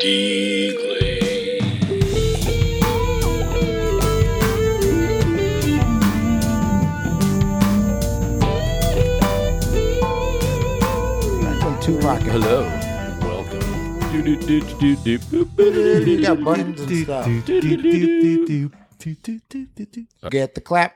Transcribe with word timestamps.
D-Glade. 0.00 1.60
Not 11.42 11.60
from 11.60 11.76
Tupac. 11.82 12.22
Hello. 12.22 12.62
Welcome. 13.20 13.60
You 14.14 14.22
got 16.22 16.42
buttons 16.42 16.80
and 16.80 17.04
stuff. 17.04 17.26
Get 20.30 20.54
the 20.54 20.60
clap. 20.64 20.94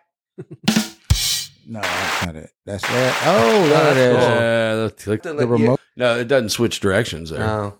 no, 1.66 1.80
that's 1.82 2.26
not 2.26 2.36
it. 2.36 2.50
That's 2.64 2.84
it. 2.84 3.14
Oh, 3.26 3.66
there 3.68 3.90
it 3.90 3.96
is. 3.98 4.16
Uh, 4.16 4.76
let's 4.84 5.04
click 5.04 5.22
The 5.24 5.46
remote. 5.46 5.78
No, 5.94 6.18
it 6.18 6.26
doesn't 6.26 6.48
switch 6.48 6.80
directions 6.80 7.28
there. 7.28 7.46
Oh, 7.46 7.74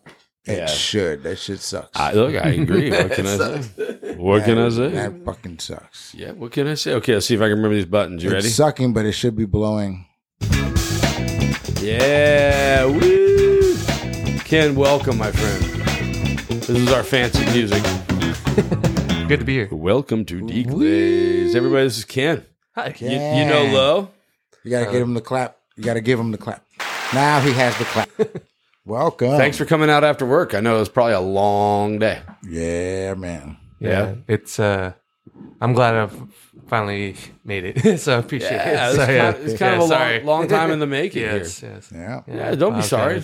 It 0.46 0.58
yeah. 0.58 0.66
should. 0.66 1.22
That 1.22 1.38
shit 1.38 1.60
sucks. 1.60 1.98
I, 1.98 2.12
look, 2.12 2.34
I 2.34 2.50
agree. 2.50 2.90
What 2.90 3.12
can 3.12 3.26
I 3.26 3.36
say? 3.38 4.14
What 4.16 4.44
can 4.44 4.58
I 4.58 4.68
say? 4.68 4.88
That 4.88 5.24
fucking 5.24 5.58
sucks. 5.58 6.14
Yeah, 6.14 6.32
what 6.32 6.52
can 6.52 6.66
I 6.66 6.74
say? 6.74 6.92
Okay, 6.94 7.14
let's 7.14 7.24
see 7.24 7.34
if 7.34 7.40
I 7.40 7.44
can 7.44 7.56
remember 7.56 7.74
these 7.74 7.86
buttons. 7.86 8.22
You 8.22 8.30
ready? 8.30 8.46
It's 8.46 8.56
sucking, 8.56 8.92
but 8.92 9.06
it 9.06 9.12
should 9.12 9.36
be 9.36 9.46
blowing. 9.46 10.04
Yeah, 11.80 12.84
woo! 12.84 13.74
Ken, 14.40 14.74
welcome, 14.74 15.16
my 15.16 15.32
friend. 15.32 15.64
This 16.60 16.68
is 16.68 16.92
our 16.92 17.02
fancy 17.02 17.46
music. 17.46 17.82
good 19.28 19.40
to 19.40 19.44
be 19.46 19.54
here. 19.54 19.68
Welcome 19.72 20.26
to 20.26 20.46
D 20.46 20.64
Glaze. 20.64 21.54
Everybody, 21.56 21.84
this 21.84 21.96
is 21.96 22.04
Ken. 22.04 22.44
Hi. 22.74 22.94
You, 22.98 23.08
you 23.08 23.46
know 23.46 23.70
Lo? 23.72 24.10
You 24.62 24.70
got 24.70 24.80
to 24.80 24.92
get 24.92 25.00
uh, 25.00 25.04
him 25.04 25.14
the 25.14 25.22
clap. 25.22 25.56
You 25.76 25.84
got 25.84 25.94
to 25.94 26.02
give 26.02 26.20
him 26.20 26.32
the 26.32 26.38
clap. 26.38 26.62
Now 27.14 27.40
he 27.40 27.52
has 27.52 27.78
the 27.78 27.84
clap. 27.86 28.10
Welcome. 28.86 29.38
Thanks 29.38 29.56
for 29.56 29.64
coming 29.64 29.88
out 29.88 30.04
after 30.04 30.26
work. 30.26 30.54
I 30.54 30.60
know 30.60 30.76
it 30.76 30.80
was 30.80 30.88
probably 30.90 31.14
a 31.14 31.20
long 31.20 31.98
day. 31.98 32.20
Yeah, 32.46 33.14
man. 33.14 33.56
Yeah. 33.80 34.16
It's 34.28 34.58
uh 34.60 34.92
I'm 35.60 35.72
glad 35.72 35.94
I've 35.94 36.34
finally 36.66 37.16
made 37.44 37.64
it. 37.64 37.98
so 38.00 38.16
I 38.16 38.18
appreciate 38.18 38.50
Yeah, 38.52 38.90
it. 38.90 38.94
it's 38.94 38.96
So, 38.96 39.06
kind, 39.06 39.36
it's 39.50 39.58
kind 39.58 39.74
of 39.76 39.80
a 39.82 39.86
sorry. 39.88 40.16
long, 40.18 40.26
long 40.40 40.48
time 40.48 40.70
in 40.70 40.80
the 40.80 40.86
making 41.00 41.22
yes, 41.22 41.60
here. 41.60 41.70
yes. 41.74 41.90
Yeah. 41.94 42.20
Yeah, 42.26 42.54
don't 42.56 42.72
be 42.74 42.78
Okay. 42.80 42.86
sorry. 42.88 43.22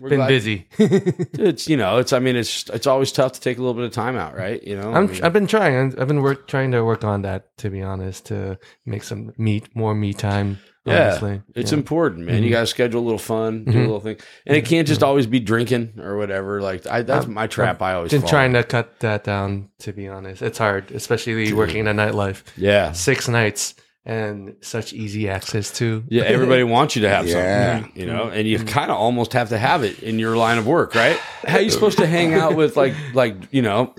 We're 0.00 0.10
Been 0.10 0.18
glad- 0.20 0.28
busy. 0.28 0.66
It's 0.78 1.68
you 1.68 1.76
know, 1.76 1.98
it's 1.98 2.12
I 2.12 2.20
mean, 2.20 2.36
it's 2.36 2.70
it's 2.70 2.86
always 2.86 3.10
tough 3.12 3.32
to 3.32 3.40
take 3.40 3.58
a 3.58 3.60
little 3.60 3.74
bit 3.74 3.84
of 3.84 3.92
time 3.92 4.16
out, 4.16 4.36
right? 4.36 4.62
You 4.62 4.76
know, 4.80 4.92
I 4.92 4.98
I'm, 4.98 5.10
mean, 5.10 5.24
I've 5.24 5.32
been 5.32 5.46
trying. 5.48 5.98
I've 5.98 6.08
been 6.08 6.22
work, 6.22 6.46
trying 6.46 6.70
to 6.70 6.82
work 6.84 7.02
on 7.04 7.22
that, 7.22 7.54
to 7.58 7.68
be 7.68 7.82
honest, 7.82 8.26
to 8.26 8.58
make 8.86 9.02
some 9.02 9.32
meet 9.36 9.74
more 9.76 9.94
me 9.94 10.14
time. 10.14 10.58
Yeah, 10.86 11.08
honestly. 11.08 11.42
it's 11.54 11.72
Yeah. 11.72 11.78
important, 11.78 12.26
man. 12.26 12.42
You 12.42 12.48
Mhm. 12.48 12.52
got 12.52 12.60
to 12.60 12.66
schedule 12.66 13.00
a 13.02 13.04
little 13.04 13.18
fun, 13.18 13.64
do 13.64 13.70
a 13.70 13.74
Mhm. 13.74 13.80
little 13.80 14.00
thing, 14.00 14.16
and 14.46 14.56
it 14.56 14.64
can't 14.64 14.88
just 14.88 15.00
mm-hmm. 15.00 15.08
always 15.08 15.26
be 15.26 15.38
drinking 15.38 15.94
or 16.02 16.16
whatever. 16.16 16.62
Like 16.62 16.86
I, 16.86 17.02
that's 17.02 17.26
I'm- 17.26 17.34
my 17.34 17.46
trap. 17.46 17.82
I 17.82 17.92
always 17.94 18.10
been 18.12 18.22
fall 18.22 18.30
trying 18.30 18.54
to 18.54 18.62
cut 18.64 19.00
that 19.00 19.24
down. 19.24 19.68
To 19.80 19.92
be 19.92 20.08
honest, 20.08 20.40
it's 20.40 20.56
hard, 20.58 20.90
especially 20.92 21.52
working 21.52 21.86
in 21.86 21.88
a 21.88 21.94
nightlife. 21.94 22.42
Yeah, 22.56 22.92
Six 22.92 23.28
nights 23.28 23.74
and 24.06 24.54
such 24.62 24.94
easy 24.94 25.28
access 25.28 25.70
to. 25.72 26.02
yeah. 26.08 26.22
Everybody 26.22 26.62
wants 26.76 26.96
you 26.96 27.02
to 27.02 27.10
have 27.10 27.26
Yeah. 27.28 27.80
something, 27.80 27.92
you 28.00 28.06
know, 28.06 28.30
and 28.32 28.48
you 28.48 28.56
mm-hmm. 28.58 28.66
kind 28.68 28.90
of 28.90 28.96
almost 28.96 29.34
have 29.34 29.50
to 29.50 29.58
have 29.58 29.84
it 29.84 30.02
in 30.02 30.18
your 30.18 30.34
line 30.38 30.56
of 30.56 30.66
work, 30.66 30.94
right? 30.94 31.18
How 31.46 31.58
are 31.58 31.60
you 31.60 31.70
supposed 31.70 31.98
to 31.98 32.06
hang 32.06 32.32
out 32.32 32.56
with 32.56 32.78
like 32.78 32.94
like 33.12 33.36
you 33.50 33.60
know, 33.60 33.94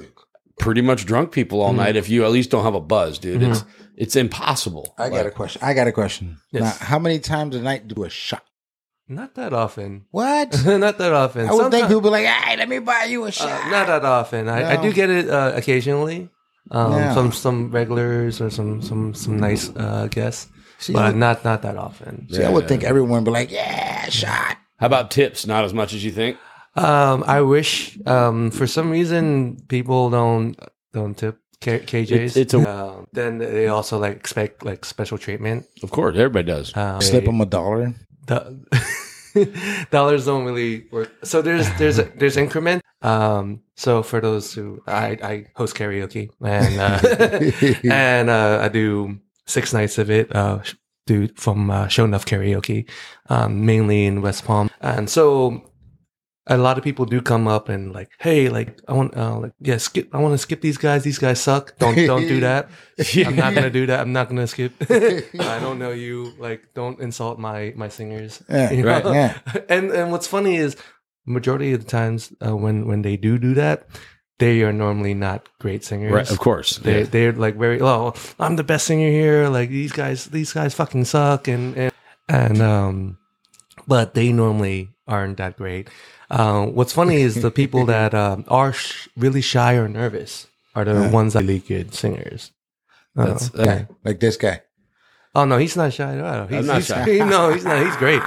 pretty 0.59 0.81
much 0.81 1.05
drunk 1.05 1.31
people 1.31 1.61
all 1.61 1.73
night 1.73 1.95
if 1.95 2.09
you 2.09 2.25
at 2.25 2.31
least 2.31 2.49
don't 2.49 2.63
have 2.63 2.73
a 2.75 2.79
buzz, 2.81 3.19
dude? 3.19 3.43
It's 3.43 3.63
it's 4.03 4.15
impossible. 4.15 4.85
I 4.97 5.09
got 5.09 5.25
a 5.25 5.31
question. 5.31 5.59
I 5.63 5.71
got 5.79 5.87
a 5.87 5.91
question. 6.01 6.25
Yes. 6.51 6.63
Now, 6.63 6.85
how 6.91 6.99
many 6.99 7.19
times 7.19 7.55
a 7.55 7.61
night 7.61 7.87
do 7.87 8.03
a 8.03 8.09
shot? 8.09 8.43
Not 9.07 9.35
that 9.35 9.51
often. 9.53 10.05
What? 10.11 10.47
not 10.85 10.97
that 10.97 11.13
often. 11.23 11.47
I 11.49 11.53
would 11.53 11.71
think 11.71 11.87
people 11.87 12.01
be 12.01 12.09
like, 12.09 12.25
"Hey, 12.25 12.55
let 12.57 12.69
me 12.69 12.79
buy 12.79 13.03
you 13.13 13.23
a 13.23 13.27
Uh, 13.27 13.31
shot." 13.31 13.69
not 13.75 13.87
that 13.87 14.05
often. 14.05 14.47
I, 14.49 14.73
I 14.73 14.75
No. 14.77 14.81
do 14.83 14.93
get 14.93 15.09
it 15.09 15.29
uh, 15.29 15.51
occasionally. 15.61 16.29
Um, 16.71 16.91
Yeah. 16.93 17.13
Some 17.13 17.31
some 17.31 17.59
regulars 17.71 18.39
or 18.41 18.49
some 18.49 18.81
some 18.81 19.13
some 19.13 19.35
nice 19.47 19.69
uh, 19.75 20.07
guests, 20.09 20.47
See, 20.79 20.93
but 20.93 21.03
I, 21.03 21.11
not 21.11 21.43
not 21.43 21.61
that 21.63 21.75
often. 21.77 22.27
see, 22.31 22.43
I 22.43 22.49
would 22.49 22.67
think 22.67 22.83
everyone 22.83 23.11
would 23.23 23.25
be 23.25 23.31
like, 23.39 23.51
"Yeah, 23.51 24.07
shot." 24.09 24.57
How 24.79 24.87
about 24.87 25.11
tips? 25.11 25.45
Not 25.45 25.65
as 25.65 25.73
much 25.73 25.93
as 25.93 26.01
you 26.05 26.11
think. 26.11 26.37
Um, 26.75 27.23
I 27.27 27.41
wish 27.41 27.97
um, 28.05 28.49
for 28.51 28.65
some 28.67 28.89
reason 28.89 29.57
people 29.67 30.09
don't 30.09 30.55
don't 30.93 31.17
tip 31.17 31.35
K- 31.61 31.79
KJs. 31.79 32.11
It's- 32.11 32.35
it's 32.37 32.53
a- 32.53 32.69
Um, 32.69 33.07
then 33.13 33.37
they 33.37 33.67
also 33.67 33.97
like 33.99 34.15
expect 34.17 34.65
like 34.65 34.83
special 34.85 35.17
treatment. 35.17 35.65
Of 35.83 35.91
course, 35.91 36.17
everybody 36.17 36.47
does. 36.47 36.75
Um, 36.75 36.99
Slip 37.01 37.25
them 37.25 37.39
a 37.41 37.45
dollar. 37.45 37.93
do- 38.27 38.65
dollars 39.91 40.25
don't 40.25 40.45
really 40.45 40.85
work. 40.91 41.11
So 41.23 41.41
there's 41.41 41.67
there's 41.77 41.99
a, 41.99 42.03
there's 42.17 42.37
increment. 42.37 42.81
Um, 43.01 43.61
so 43.75 44.03
for 44.03 44.19
those 44.21 44.53
who 44.53 44.81
I 44.87 45.17
I 45.23 45.45
host 45.55 45.75
karaoke 45.75 46.29
and 46.41 46.79
uh, 46.79 46.99
and 47.91 48.29
uh, 48.29 48.59
I 48.61 48.67
do 48.69 49.19
six 49.47 49.73
nights 49.73 49.97
of 49.97 50.09
it. 50.09 50.35
Uh, 50.35 50.59
do 51.07 51.27
from 51.35 51.71
uh, 51.71 51.87
Sho 51.87 52.05
Nuff 52.05 52.25
Karaoke, 52.25 52.87
um, 53.29 53.65
mainly 53.65 54.05
in 54.05 54.21
West 54.21 54.45
Palm, 54.45 54.69
and 54.81 55.09
so 55.09 55.63
a 56.47 56.57
lot 56.57 56.77
of 56.77 56.83
people 56.83 57.05
do 57.05 57.21
come 57.21 57.47
up 57.47 57.69
and 57.69 57.93
like, 57.93 58.09
hey, 58.19 58.49
like 58.49 58.79
I 58.87 58.93
want, 58.93 59.15
uh, 59.15 59.37
like 59.39 59.53
yeah, 59.59 59.77
skip. 59.77 60.09
I 60.13 60.17
want 60.17 60.33
to 60.33 60.37
skip 60.39 60.61
these 60.61 60.77
guys. 60.77 61.03
These 61.03 61.19
guys 61.19 61.39
suck. 61.39 61.77
Don't 61.77 61.95
don't 61.95 62.27
do 62.27 62.39
that. 62.41 62.69
I'm 63.15 63.35
not 63.35 63.53
gonna 63.53 63.69
do 63.69 63.85
that. 63.85 63.99
I'm 63.99 64.11
not 64.13 64.27
gonna 64.29 64.47
skip. 64.47 64.73
I 64.89 65.59
don't 65.59 65.77
know 65.77 65.91
you. 65.91 66.33
Like, 66.39 66.73
don't 66.73 66.99
insult 66.99 67.37
my 67.39 67.73
my 67.75 67.89
singers. 67.89 68.41
Yeah, 68.49 68.71
You 68.77 68.85
right, 68.87 69.05
yeah. 69.05 69.37
And 69.69 69.91
and 69.91 70.11
what's 70.11 70.27
funny 70.27 70.55
is 70.57 70.75
majority 71.25 71.73
of 71.73 71.85
the 71.85 71.89
times 71.89 72.33
uh, 72.45 72.55
when 72.57 72.87
when 72.87 73.03
they 73.03 73.17
do 73.17 73.37
do 73.37 73.53
that, 73.53 73.85
they 74.39 74.63
are 74.63 74.73
normally 74.73 75.13
not 75.13 75.47
great 75.59 75.85
singers. 75.85 76.11
Right, 76.11 76.31
of 76.31 76.39
course. 76.39 76.77
They 76.81 76.99
Yeah. 77.01 77.05
they're 77.05 77.33
like 77.33 77.55
very 77.55 77.79
oh 77.81 78.13
I'm 78.39 78.55
the 78.55 78.63
best 78.65 78.87
singer 78.87 79.09
here. 79.11 79.47
Like 79.47 79.69
these 79.69 79.91
guys 79.91 80.25
these 80.25 80.51
guys 80.53 80.73
fucking 80.73 81.05
suck 81.05 81.47
and 81.47 81.77
and 81.77 81.93
and 82.27 82.61
um, 82.61 83.17
but 83.87 84.15
they 84.15 84.31
normally 84.33 84.89
aren't 85.11 85.37
that 85.37 85.57
great. 85.57 85.89
Um, 86.29 86.73
what's 86.75 86.93
funny 86.93 87.21
is 87.21 87.35
the 87.41 87.51
people 87.51 87.85
that 87.93 88.13
um, 88.13 88.45
are 88.47 88.71
sh- 88.73 89.07
really 89.17 89.41
shy 89.41 89.75
or 89.75 89.87
nervous 89.87 90.47
are 90.75 90.85
the 90.85 90.93
Yeah. 90.93 91.11
ones 91.11 91.33
that 91.33 91.43
are 91.43 91.45
really 91.45 91.59
good 91.59 91.93
singers. 91.93 92.51
Uh, 93.17 93.25
That's- 93.25 93.49
Guy, 93.49 93.87
like 94.05 94.19
this 94.19 94.37
guy. 94.37 94.61
Oh 95.33 95.45
no, 95.45 95.57
he's 95.57 95.75
not 95.77 95.93
shy 95.93 96.17
at 96.17 96.23
all. 96.23 96.47
He's, 96.47 96.65
not 96.65 96.81
he's- 96.83 96.87
shy. 96.87 97.17
no, 97.29 97.51
he's 97.53 97.63
not. 97.63 97.85
He's 97.85 97.95
great. 97.97 98.21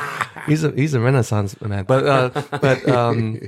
He's 0.47 0.65
a 0.65 0.71
he's 0.73 0.94
a 0.94 1.00
renaissance 1.00 1.59
man. 1.61 1.84
But 1.84 2.06
uh, 2.06 2.43
but 2.61 2.89
um, 3.00 3.41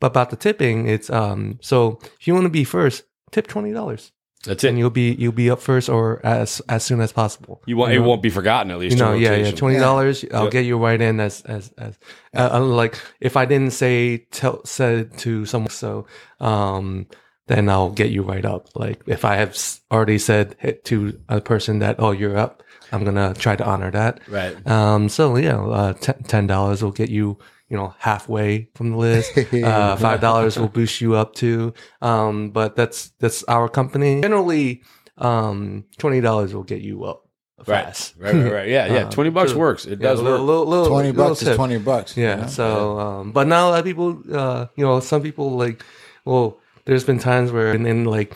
but 0.00 0.08
about 0.08 0.30
the 0.30 0.36
tipping, 0.36 0.86
it's 0.88 1.10
um. 1.10 1.58
So 1.62 1.98
if 2.20 2.26
you 2.28 2.34
want 2.34 2.44
to 2.46 2.50
be 2.50 2.62
first, 2.64 3.02
tip 3.32 3.46
twenty 3.48 3.72
dollars, 3.72 4.12
That's 4.44 4.64
and 4.64 4.76
it. 4.76 4.80
you'll 4.80 4.90
be 4.90 5.12
you'll 5.14 5.32
be 5.32 5.50
up 5.50 5.60
first 5.60 5.88
or 5.88 6.20
as 6.26 6.60
as 6.68 6.84
soon 6.84 7.00
as 7.00 7.12
possible. 7.12 7.62
You 7.66 7.76
want 7.76 7.92
You 7.92 8.02
it 8.02 8.06
won't 8.06 8.22
be 8.22 8.30
forgotten 8.30 8.70
at 8.72 8.78
least. 8.78 8.96
You 8.96 9.02
know, 9.04 9.12
yeah, 9.14 9.36
yeah, 9.36 9.50
twenty 9.52 9.78
dollars. 9.78 10.24
I'll 10.34 10.44
Yep. 10.44 10.52
get 10.52 10.64
you 10.64 10.78
right 10.78 11.00
in 11.00 11.20
as 11.20 11.42
as 11.42 11.72
as 11.78 11.98
uh, 12.34 12.50
uh, 12.54 12.60
like 12.60 12.98
if 13.20 13.36
I 13.36 13.44
didn't 13.44 13.72
say 13.72 14.26
tell 14.32 14.64
said 14.64 15.16
to 15.18 15.46
someone 15.46 15.70
so 15.70 16.06
um 16.40 17.06
then 17.48 17.68
I'll 17.68 17.90
get 17.90 18.10
you 18.10 18.22
right 18.22 18.44
up. 18.44 18.68
Like 18.74 19.02
if 19.06 19.24
I 19.24 19.36
have 19.36 19.56
already 19.90 20.18
said 20.18 20.56
to 20.84 21.18
a 21.28 21.40
person 21.40 21.80
that 21.80 21.96
oh 21.98 22.12
you're 22.12 22.36
up, 22.36 22.62
I'm 22.92 23.04
gonna 23.04 23.34
try 23.34 23.56
to 23.56 23.64
honor 23.64 23.90
that. 23.90 24.20
Right. 24.28 24.54
Um, 24.66 25.08
so 25.08 25.36
yeah, 25.36 25.60
uh, 25.60 25.92
t- 25.94 26.12
ten 26.28 26.46
dollars 26.46 26.82
will 26.82 26.92
get 26.92 27.10
you, 27.10 27.38
you 27.72 27.78
know, 27.78 27.94
halfway 27.98 28.68
from 28.76 28.90
the 28.92 28.98
list. 28.98 29.32
Uh, 29.72 29.96
Five 29.96 30.20
dollars 30.20 30.58
will 30.58 30.68
boost 30.68 31.00
you 31.00 31.14
up 31.16 31.34
to. 31.36 31.72
Um, 32.02 32.50
but 32.50 32.76
that's 32.76 32.98
that's 33.18 33.42
our 33.48 33.68
company. 33.68 34.20
Generally, 34.20 34.82
um, 35.18 35.84
twenty 35.98 36.20
dollars 36.20 36.52
will 36.54 36.64
get 36.64 36.82
you 36.82 37.04
up 37.04 37.22
fast. 37.64 38.14
Right. 38.18 38.34
Right. 38.34 38.52
Right. 38.52 38.68
Yeah. 38.68 38.86
Yeah. 38.92 39.02
Uh, 39.06 39.10
Twenty 39.10 39.30
bucks 39.30 39.52
so- 39.52 39.58
works. 39.58 39.86
It 39.86 40.00
Yeah, 40.00 40.08
does 40.10 40.20
a 40.20 40.22
little, 40.22 40.40
work. 40.40 40.46
little, 40.48 40.66
little, 40.66 40.86
Twenty 40.88 41.12
little 41.12 41.30
bucks 41.30 41.42
is 41.42 41.56
twenty 41.56 41.78
bucks. 41.78 42.16
you 42.16 42.24
Yeah. 42.24 42.36
know? 42.42 42.46
So, 42.48 42.98
um, 42.98 43.32
but 43.32 43.46
now 43.46 43.68
a 43.68 43.70
lot 43.70 43.78
of 43.80 43.84
people, 43.84 44.20
uh, 44.32 44.66
you 44.76 44.84
know, 44.84 45.00
some 45.00 45.22
people 45.22 45.56
like, 45.56 45.82
well, 46.24 46.58
there's 46.84 47.04
been 47.04 47.18
times 47.20 47.52
where 47.52 47.70
and 47.72 47.86
then 47.86 48.04
like 48.04 48.34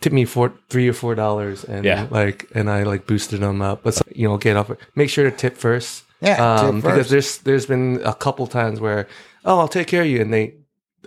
tip 0.00 0.12
me 0.12 0.24
for 0.24 0.52
three 0.70 0.88
or 0.88 0.92
four 0.94 1.14
dollars 1.14 1.64
and 1.64 1.84
Yeah. 1.84 2.06
like 2.10 2.46
and 2.54 2.70
I 2.70 2.84
like 2.84 3.06
boosted 3.06 3.40
them 3.40 3.60
up. 3.60 3.82
But 3.82 3.94
so, 3.94 4.02
you 4.14 4.28
know, 4.28 4.38
get 4.38 4.56
off. 4.56 4.70
Make 4.94 5.10
sure 5.10 5.28
to 5.28 5.36
tip 5.36 5.56
first. 5.58 6.04
Yeah, 6.20 6.60
um, 6.62 6.80
because 6.80 7.10
there's 7.10 7.38
there's 7.38 7.66
been 7.66 8.00
a 8.04 8.14
couple 8.14 8.46
times 8.46 8.80
where 8.80 9.06
oh 9.44 9.58
I'll 9.60 9.68
take 9.68 9.86
care 9.86 10.02
of 10.02 10.08
you 10.08 10.20
and 10.20 10.32
they 10.32 10.54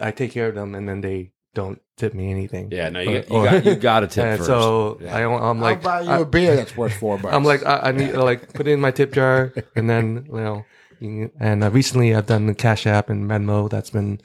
I 0.02 0.12
take 0.12 0.32
care 0.32 0.48
of 0.50 0.56
them 0.56 0.74
and 0.76 0.88
then 0.88 1.02
they 1.02 1.32
don't 1.54 1.82
tip 1.98 2.14
me 2.14 2.32
anything. 2.32 2.70
Yeah. 2.72 2.88
No, 2.90 3.02
you, 3.02 3.10
Or- 3.10 3.22
got, 3.24 3.30
you 3.30 3.36
or- 3.36 3.44
got 3.46 3.66
you 3.66 3.76
got 3.76 4.00
to 4.02 4.08
tip 4.16 4.24
and 4.26 4.38
first. 4.38 4.48
so 4.48 4.98
Yeah. 5.02 5.18
I 5.18 5.20
don't, 5.22 5.44
I'm 5.44 5.60
like 5.60 5.80
I'll 5.80 5.84
buy 5.84 6.02
you 6.02 6.10
I- 6.10 6.20
a 6.20 6.26
beer 6.26 6.56
that's 6.56 6.78
worth 6.78 6.94
four 6.94 7.18
bucks. 7.18 7.34
I'm 7.36 7.44
like, 7.44 7.66
I, 7.66 7.90
I 7.90 7.92
need 7.92 8.12
to 8.14 8.24
like 8.24 8.54
put 8.54 8.68
it 8.68 8.72
in 8.72 8.80
my 8.80 8.92
tip 8.92 9.12
jar, 9.14 9.54
and 9.76 9.90
then 9.90 10.26
you 10.30 10.34
know, 10.40 10.66
you- 11.02 11.32
and 11.40 11.64
uh, 11.64 11.70
recently 11.72 12.16
I've 12.16 12.28
done 12.28 12.46
the 12.48 12.56
Cash 12.56 12.88
App 12.88 13.10
and 13.10 13.30
Venmo. 13.30 13.70
That's 13.70 13.90
been 13.90 14.22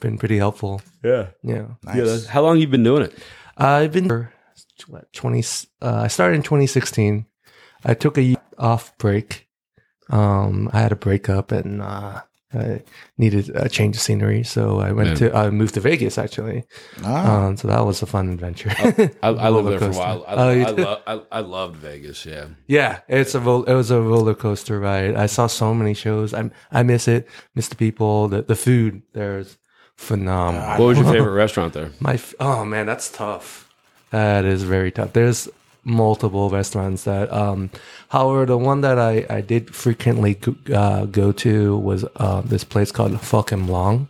been 0.00 0.18
pretty 0.18 0.38
helpful. 0.38 0.82
yeah. 1.04 1.28
Yeah, 1.44 1.66
nice. 1.84 1.96
Yeah. 2.24 2.30
How 2.32 2.42
long 2.42 2.58
you 2.58 2.66
been 2.66 2.82
doing 2.82 3.02
it? 3.04 3.16
I've 3.56 3.92
been 3.92 4.08
for, 4.08 4.32
what 4.88 5.12
twenty. 5.12 5.44
Uh, 5.80 6.00
I 6.02 6.08
started 6.08 6.34
in 6.34 6.42
2016. 6.42 7.26
I 7.84 7.94
took 7.94 8.18
a 8.18 8.22
year 8.22 8.36
off 8.58 8.92
break. 8.98 9.45
Um, 10.10 10.70
I 10.72 10.80
had 10.80 10.92
a 10.92 10.96
breakup, 10.96 11.50
and 11.52 11.82
uh, 11.82 12.20
I 12.54 12.82
needed 13.18 13.50
a 13.54 13.68
change 13.68 13.96
of 13.96 14.02
scenery, 14.02 14.44
so 14.44 14.78
I 14.78 14.92
went 14.92 15.20
Yeah. 15.20 15.30
to 15.30 15.36
I 15.36 15.50
moved 15.50 15.74
to 15.74 15.80
Vegas 15.80 16.16
actually. 16.16 16.64
Ah, 17.04 17.46
Um, 17.46 17.56
so 17.56 17.66
that 17.68 17.84
was 17.84 18.02
a 18.02 18.06
fun 18.06 18.30
adventure. 18.30 18.70
I, 18.78 19.10
I 19.22 19.48
lived 19.50 19.68
there 19.72 19.78
for 19.80 19.90
a 19.90 19.98
while. 19.98 20.24
I, 20.28 20.34
Oh, 20.34 20.48
I, 20.50 20.64
did? 20.72 20.78
lo- 20.78 21.00
I, 21.06 21.20
I 21.32 21.40
loved 21.40 21.76
Vegas. 21.76 22.24
Yeah. 22.24 22.46
Yeah, 22.68 23.00
it's 23.08 23.34
a 23.34 23.40
ro- 23.40 23.64
it 23.66 23.74
was 23.74 23.90
a 23.90 24.00
roller 24.00 24.34
coaster 24.34 24.78
ride. 24.78 25.16
I 25.16 25.26
saw 25.26 25.48
so 25.48 25.74
many 25.74 25.92
shows. 25.94 26.32
I 26.32 26.50
I 26.70 26.82
miss 26.84 27.08
it. 27.08 27.26
Miss 27.56 27.68
the 27.68 27.76
people. 27.76 28.28
The 28.28 28.42
the 28.42 28.56
food 28.56 29.02
there's 29.12 29.58
phenomenal. 29.96 30.78
What 30.78 30.86
was 30.86 30.98
your 30.98 31.12
favorite 31.16 31.34
restaurant 31.34 31.72
there? 31.74 31.90
My 32.00 32.18
oh 32.38 32.64
man, 32.64 32.86
that's 32.86 33.10
tough. 33.10 33.68
That 34.10 34.44
is 34.44 34.62
very 34.62 34.92
tough. 34.92 35.12
There's 35.12 35.48
multiple 35.86 36.50
restaurants 36.50 37.04
that. 37.04 37.32
Um, 37.32 37.70
however, 38.08 38.44
the 38.46 38.58
one 38.58 38.80
that 38.82 38.98
I 38.98 39.24
I 39.30 39.40
did 39.40 39.74
frequently 39.74 40.34
go, 40.34 40.54
uh, 40.74 41.06
go 41.06 41.32
to 41.32 41.78
was 41.78 42.04
uh, 42.16 42.40
this 42.42 42.64
place 42.64 42.90
called 42.92 43.20
Pho 43.20 43.42
Kim 43.42 43.68
Long. 43.68 44.08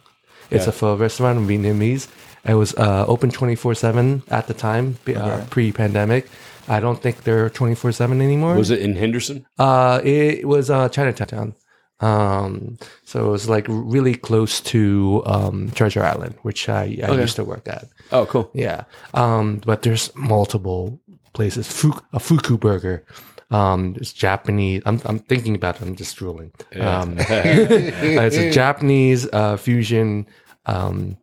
It's 0.51 0.65
Yeah. 0.65 0.71
a 0.71 0.73
pho 0.73 0.97
restaurant 0.97 1.39
in 1.39 1.47
Vietnamese. 1.47 2.09
It 2.45 2.55
was 2.55 2.75
uh, 2.75 3.05
open 3.07 3.31
twenty 3.31 3.57
four 3.57 3.75
seven 3.75 4.23
at 4.31 4.47
the 4.47 4.55
time, 4.55 4.97
uh, 5.15 5.45
pre 5.51 5.73
pandemic. 5.73 6.27
I 6.69 6.81
don't 6.81 7.01
think 7.03 7.23
they're 7.25 7.51
twenty 7.51 7.75
four 7.75 7.93
seven 7.93 8.21
anymore. 8.23 8.55
Was 8.57 8.71
it 8.71 8.81
in 8.81 8.97
Henderson? 8.97 9.45
Uh, 9.59 10.01
it 10.05 10.47
was 10.49 10.71
uh, 10.71 10.89
Chinatown. 10.89 11.55
Um, 12.01 12.77
so 13.05 13.27
it 13.27 13.31
was 13.31 13.49
like 13.49 13.65
really 13.69 14.15
close 14.15 14.61
to 14.73 15.23
um, 15.27 15.71
Treasure 15.71 16.03
Island, 16.05 16.35
which 16.43 16.69
I, 16.69 16.99
I 17.03 17.07
Okay. 17.09 17.21
used 17.23 17.37
to 17.37 17.45
work 17.45 17.67
at. 17.69 17.87
Oh, 18.13 18.27
cool. 18.27 18.51
Yeah. 18.53 18.85
Um, 19.15 19.63
but 19.65 19.81
there's 19.83 20.15
multiple 20.15 21.01
places. 21.37 21.69
Fu- 21.69 22.01
a 22.13 22.19
Fuku 22.19 22.59
Burger. 22.59 23.05
Um, 23.51 23.95
it's 23.99 24.13
Japanese. 24.13 24.83
I'm, 24.87 25.01
I'm 25.05 25.21
thinking 25.21 25.55
about 25.55 25.77
it. 25.77 25.83
I'm 25.83 25.95
just 25.95 26.17
drooling. 26.17 26.51
Um, 26.81 27.17
it's 27.19 28.37
a 28.37 28.51
Japanese 28.51 29.29
uh, 29.33 29.57
fusion 29.57 30.27
um, 30.65 31.17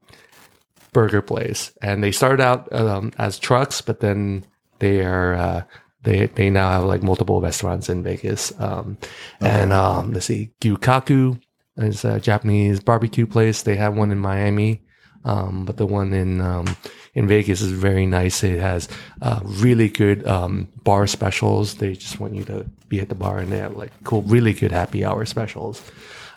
burger 0.93 1.21
place, 1.21 1.73
and 1.81 2.01
they 2.01 2.13
started 2.13 2.41
out 2.41 2.71
um, 2.71 3.11
as 3.17 3.37
trucks, 3.37 3.81
but 3.81 3.99
then 3.99 4.45
they 4.79 5.01
are 5.01 5.33
uh, 5.33 5.63
they 6.03 6.27
they 6.27 6.49
now 6.49 6.69
have 6.69 6.85
like 6.85 7.03
multiple 7.03 7.41
restaurants 7.41 7.89
in 7.89 8.03
Vegas. 8.03 8.53
Um, 8.59 8.97
and 9.41 9.73
um, 9.73 10.13
let's 10.13 10.27
see, 10.27 10.51
Gyukaku 10.61 11.41
is 11.77 12.05
a 12.05 12.21
Japanese 12.21 12.79
barbecue 12.79 13.25
place. 13.25 13.63
They 13.63 13.75
have 13.75 13.97
one 13.97 14.11
in 14.11 14.19
Miami, 14.19 14.81
um, 15.25 15.65
but 15.65 15.75
the 15.75 15.85
one 15.85 16.13
in 16.13 16.39
um, 16.39 16.77
in 17.13 17.27
Vegas 17.27 17.61
is 17.61 17.71
very 17.71 18.05
nice. 18.05 18.43
It 18.43 18.59
has 18.59 18.87
uh, 19.21 19.39
really 19.43 19.89
good 19.89 20.25
um, 20.27 20.67
bar 20.83 21.07
specials. 21.07 21.75
They 21.75 21.93
just 21.93 22.19
want 22.19 22.35
you 22.35 22.43
to 22.45 22.65
be 22.89 22.99
at 22.99 23.09
the 23.09 23.15
bar, 23.15 23.37
and 23.39 23.51
they 23.51 23.59
have 23.59 23.75
like 23.75 23.91
cool, 24.03 24.21
really 24.23 24.53
good 24.53 24.71
happy 24.71 25.05
hour 25.05 25.25
specials. 25.25 25.81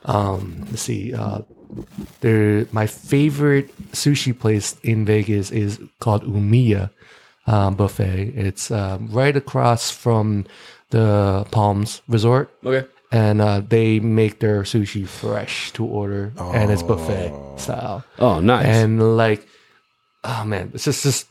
Um, 0.05 0.64
let's 0.70 0.82
see. 0.82 1.14
Uh, 1.14 1.40
there, 2.20 2.67
my 2.73 2.87
favorite 2.87 3.75
sushi 3.93 4.38
place 4.38 4.76
in 4.82 5.05
Vegas 5.05 5.50
is 5.50 5.81
called 6.00 6.23
Umiya 6.25 6.90
um, 7.46 7.75
Buffet. 7.75 8.32
It's 8.37 8.70
um, 8.70 9.08
right 9.11 9.37
across 9.37 9.90
from 9.90 10.46
the 10.90 11.44
Palms 11.50 12.02
Resort, 12.08 12.50
Okay. 12.64 12.87
and 13.11 13.40
uh, 13.40 13.61
they 13.67 13.99
make 13.99 14.38
their 14.38 14.62
sushi 14.62 15.06
fresh 15.08 15.72
to 15.72 15.84
order, 15.84 16.32
and 16.38 16.70
it's 16.70 16.82
buffet 16.84 17.32
style. 17.56 18.05
Oh, 18.20 18.38
nice. 18.38 18.67
And 18.67 19.17
like, 19.17 19.46
oh 20.26 20.44
man, 20.44 20.73
it's 20.75 20.84
just 20.84 21.02
just 21.02 21.28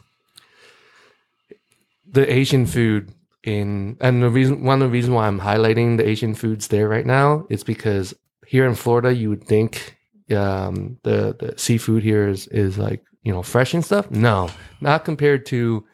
the 2.09 2.31
Asian 2.31 2.65
food 2.65 3.13
in, 3.43 3.97
and 3.99 4.23
the 4.23 4.29
reason 4.29 4.63
one 4.63 4.81
of 4.81 4.89
the 4.89 4.93
reasons 4.93 5.13
why 5.13 5.27
I'm 5.27 5.39
highlighting 5.39 5.97
the 5.97 6.07
Asian 6.07 6.33
foods 6.33 6.69
there 6.69 6.87
right 6.87 7.05
now 7.05 7.45
is 7.49 7.63
because 7.63 8.13
here 8.47 8.65
in 8.65 8.75
Florida, 8.75 9.13
you 9.13 9.29
would 9.29 9.43
think 9.43 9.97
um, 10.31 10.97
the 11.03 11.35
the 11.37 11.53
seafood 11.57 12.03
here 12.03 12.27
is 12.27 12.47
is 12.47 12.77
like 12.77 13.03
you 13.23 13.31
know 13.31 13.43
fresh 13.43 13.73
and 13.73 13.83
stuff. 13.83 14.09
No, 14.09 14.49
not 14.81 15.05
compared 15.05 15.45
to 15.47 15.85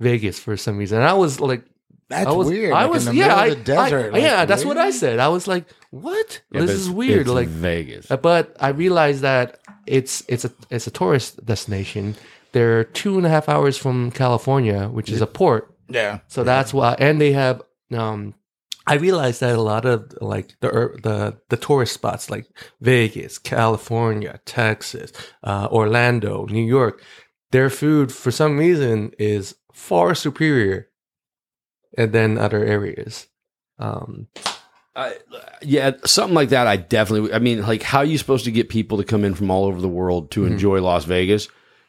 Vegas 0.00 0.38
for 0.38 0.56
some 0.56 0.78
reason. 0.78 0.98
And 0.98 1.06
I 1.06 1.12
was 1.12 1.40
like, 1.40 1.64
that's 2.08 2.26
I 2.26 2.32
was, 2.32 2.48
weird. 2.48 2.72
I 2.72 2.82
like 2.82 2.92
was, 2.92 3.06
in 3.06 3.14
the 3.14 3.20
yeah, 3.20 3.34
I, 3.34 3.46
of 3.46 3.58
the 3.58 3.64
desert. 3.64 4.06
I- 4.06 4.08
like, 4.10 4.22
yeah, 4.22 4.44
that's 4.44 4.64
what 4.64 4.78
I 4.78 4.90
said. 4.90 5.18
I 5.18 5.28
was 5.28 5.48
like, 5.48 5.66
what? 5.90 6.40
Yeah, 6.52 6.60
this 6.60 6.70
is 6.70 6.88
weird. 6.88 7.22
it's 7.22 7.30
like, 7.30 7.48
Vegas. 7.48 8.06
but 8.06 8.56
I 8.60 8.68
realized 8.68 9.22
that 9.22 9.58
it's 9.86 10.24
it's 10.28 10.44
a 10.44 10.52
it's 10.70 10.86
a 10.86 10.90
tourist 10.90 11.44
destination. 11.44 12.16
They're 12.56 12.84
two 12.84 13.18
and 13.18 13.26
a 13.26 13.28
half 13.28 13.50
hours 13.50 13.76
from 13.76 14.10
California, 14.10 14.88
which 14.88 15.10
is 15.10 15.20
a 15.20 15.26
port. 15.26 15.74
Yeah. 15.90 16.20
So 16.28 16.42
that's 16.42 16.72
why, 16.72 16.96
and 16.98 17.20
they 17.20 17.32
have. 17.32 17.60
Um, 17.92 18.32
I 18.86 18.94
realized 18.94 19.40
that 19.40 19.54
a 19.56 19.60
lot 19.60 19.84
of 19.84 20.14
like 20.22 20.54
the 20.60 20.70
the 21.02 21.36
the 21.50 21.56
tourist 21.58 21.92
spots 21.92 22.30
like 22.30 22.46
Vegas, 22.80 23.36
California, 23.36 24.40
Texas, 24.46 25.12
uh, 25.44 25.68
Orlando, 25.70 26.46
New 26.46 26.64
York, 26.64 27.02
their 27.50 27.68
food 27.68 28.10
for 28.10 28.30
some 28.30 28.56
reason 28.56 29.12
is 29.18 29.54
far 29.74 30.14
superior 30.14 30.88
than 31.96 32.38
other 32.38 32.64
areas. 32.64 33.26
Um, 33.78 34.28
I, 34.94 35.16
yeah, 35.60 35.90
something 36.06 36.34
like 36.34 36.48
that. 36.50 36.66
I 36.66 36.76
definitely. 36.76 37.34
I 37.34 37.38
mean, 37.38 37.60
like, 37.66 37.82
how 37.82 37.98
are 37.98 38.04
you 38.06 38.16
supposed 38.16 38.46
to 38.46 38.50
get 38.50 38.70
people 38.70 38.96
to 38.96 39.04
come 39.04 39.24
in 39.26 39.34
from 39.34 39.50
all 39.50 39.66
over 39.66 39.80
the 39.80 39.88
world 40.00 40.30
to 40.30 40.40
Mhm. 40.40 40.52
enjoy 40.52 40.80
Las 40.80 41.04
Vegas 41.04 41.48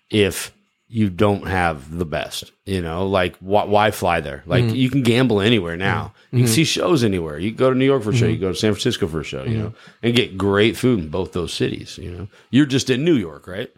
if 0.10 0.54
you 0.90 1.10
don't 1.10 1.48
have 1.48 1.98
the 1.98 2.06
best? 2.06 2.52
You 2.66 2.82
know, 2.82 3.08
like, 3.08 3.36
why, 3.40 3.66
why 3.66 3.92
fly 3.92 4.22
there? 4.22 4.44
Like, 4.46 4.64
Mhm. 4.64 4.76
you 4.76 4.90
can 4.90 5.04
gamble 5.04 5.42
anywhere 5.42 5.76
now. 5.76 6.14
You 6.32 6.40
can 6.40 6.48
Mhm. 6.48 6.54
see 6.54 6.64
shows 6.64 7.04
anywhere. 7.04 7.38
You 7.38 7.52
go 7.52 7.70
to 7.72 7.78
New 7.78 7.86
York 7.86 8.04
for 8.04 8.12
a 8.12 8.16
show. 8.16 8.26
Mhm. 8.28 8.32
You 8.34 8.38
go 8.38 8.50
to 8.54 8.56
San 8.58 8.72
Francisco 8.74 9.08
for 9.08 9.20
a 9.20 9.24
show. 9.24 9.44
You 9.44 9.58
know, 9.58 9.74
and 10.02 10.16
get 10.16 10.38
great 10.38 10.78
food 10.78 11.00
in 11.00 11.10
both 11.10 11.34
those 11.34 11.54
cities. 11.54 11.98
You 12.02 12.12
know, 12.12 12.28
you're 12.52 12.66
just 12.66 12.90
in 12.90 13.04
New 13.04 13.16
York, 13.16 13.48
right? 13.48 13.70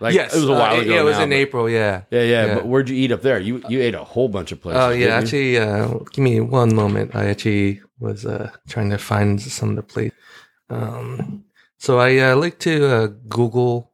Like, 0.00 0.14
yes, 0.14 0.34
it 0.34 0.40
was 0.40 0.48
a 0.50 0.52
uh, 0.52 0.58
while 0.58 0.76
it- 0.76 0.82
ago. 0.82 0.92
Yeah, 0.94 1.00
it 1.00 1.04
was 1.04 1.16
now, 1.16 1.22
in 1.22 1.30
but- 1.30 1.36
April. 1.36 1.70
Yeah. 1.70 2.02
Yeah, 2.10 2.20
yeah, 2.22 2.46
Yeah. 2.46 2.54
But 2.56 2.66
where'd 2.66 2.88
you 2.90 2.96
eat 2.96 3.12
up 3.12 3.22
there? 3.22 3.38
You 3.38 3.62
you 3.68 3.80
ate 3.80 3.94
a 3.94 4.04
whole 4.04 4.28
bunch 4.28 4.52
of 4.52 4.60
places. 4.60 4.82
Oh 4.82 4.90
yeah, 4.90 5.14
actually, 5.18 5.56
uh, 5.58 5.88
give 6.12 6.22
me 6.22 6.40
one 6.40 6.74
moment. 6.74 7.12
I 7.14 7.26
actually 7.26 7.80
was 7.98 8.26
uh, 8.26 8.50
trying 8.68 8.90
to 8.90 8.98
find 8.98 9.40
some 9.40 9.70
of 9.70 9.76
the 9.76 9.82
place. 9.82 10.12
Um, 10.68 11.44
so 11.78 11.98
I 11.98 12.18
uh, 12.18 12.36
like 12.36 12.58
to 12.60 12.86
uh, 12.86 13.06
Google, 13.28 13.92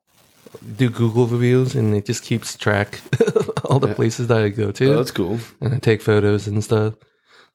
do 0.77 0.91
Google 0.91 1.27
reviews, 1.27 1.75
and 1.75 1.95
it 1.95 2.05
just 2.07 2.23
keeps 2.25 2.57
track 2.57 3.01
all 3.65 3.79
the 3.79 3.89
Yeah. 3.89 3.95
places 3.95 4.27
that 4.29 4.43
I 4.43 4.49
go 4.51 4.69
Oh, 4.69 4.73
to, 4.73 4.95
that's 4.97 5.11
cool. 5.11 5.39
and 5.61 5.75
I 5.75 5.79
take 5.79 6.03
photos 6.03 6.47
and 6.47 6.63
stuff. 6.63 6.95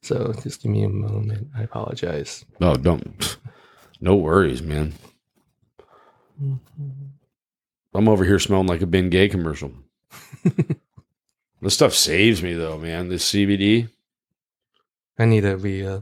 So 0.01 0.33
just 0.43 0.61
give 0.61 0.71
me 0.71 0.83
a 0.83 0.89
moment. 0.89 1.47
I 1.57 1.63
apologize. 1.63 2.45
Oh, 2.61 2.75
don't. 2.75 3.37
No 3.99 4.15
worries, 4.15 4.61
man. 4.61 4.93
I'm 7.93 8.07
over 8.07 8.23
here 8.23 8.39
smelling 8.39 8.67
like 8.67 8.81
a 8.81 8.85
Bengay 8.87 9.31
commercial. 9.31 9.71
this 11.61 11.73
stuff 11.73 11.93
saves 11.93 12.43
me 12.43 12.53
though, 12.53 12.77
man. 12.77 13.09
This 13.09 13.31
CBD. 13.31 13.89
I 15.17 15.25
need 15.25 15.41
to 15.41 15.57
re. 15.57 15.85
Uh... 15.85 16.01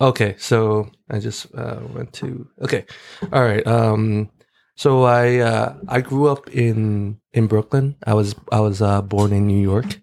Okay, 0.00 0.36
so 0.38 0.90
I 1.10 1.18
just 1.18 1.52
uh, 1.54 1.80
went 1.92 2.12
to. 2.14 2.48
Okay, 2.62 2.84
all 3.32 3.42
right. 3.42 3.66
Um, 3.66 4.30
so 4.76 5.04
I 5.04 5.38
uh, 5.38 5.74
I 5.88 6.00
grew 6.00 6.28
up 6.28 6.48
in 6.50 7.20
in 7.32 7.46
Brooklyn. 7.46 7.96
I 8.06 8.14
was 8.14 8.34
I 8.50 8.60
was 8.60 8.80
uh, 8.82 9.02
born 9.02 9.32
in 9.32 9.46
New 9.46 9.60
York. 9.60 10.00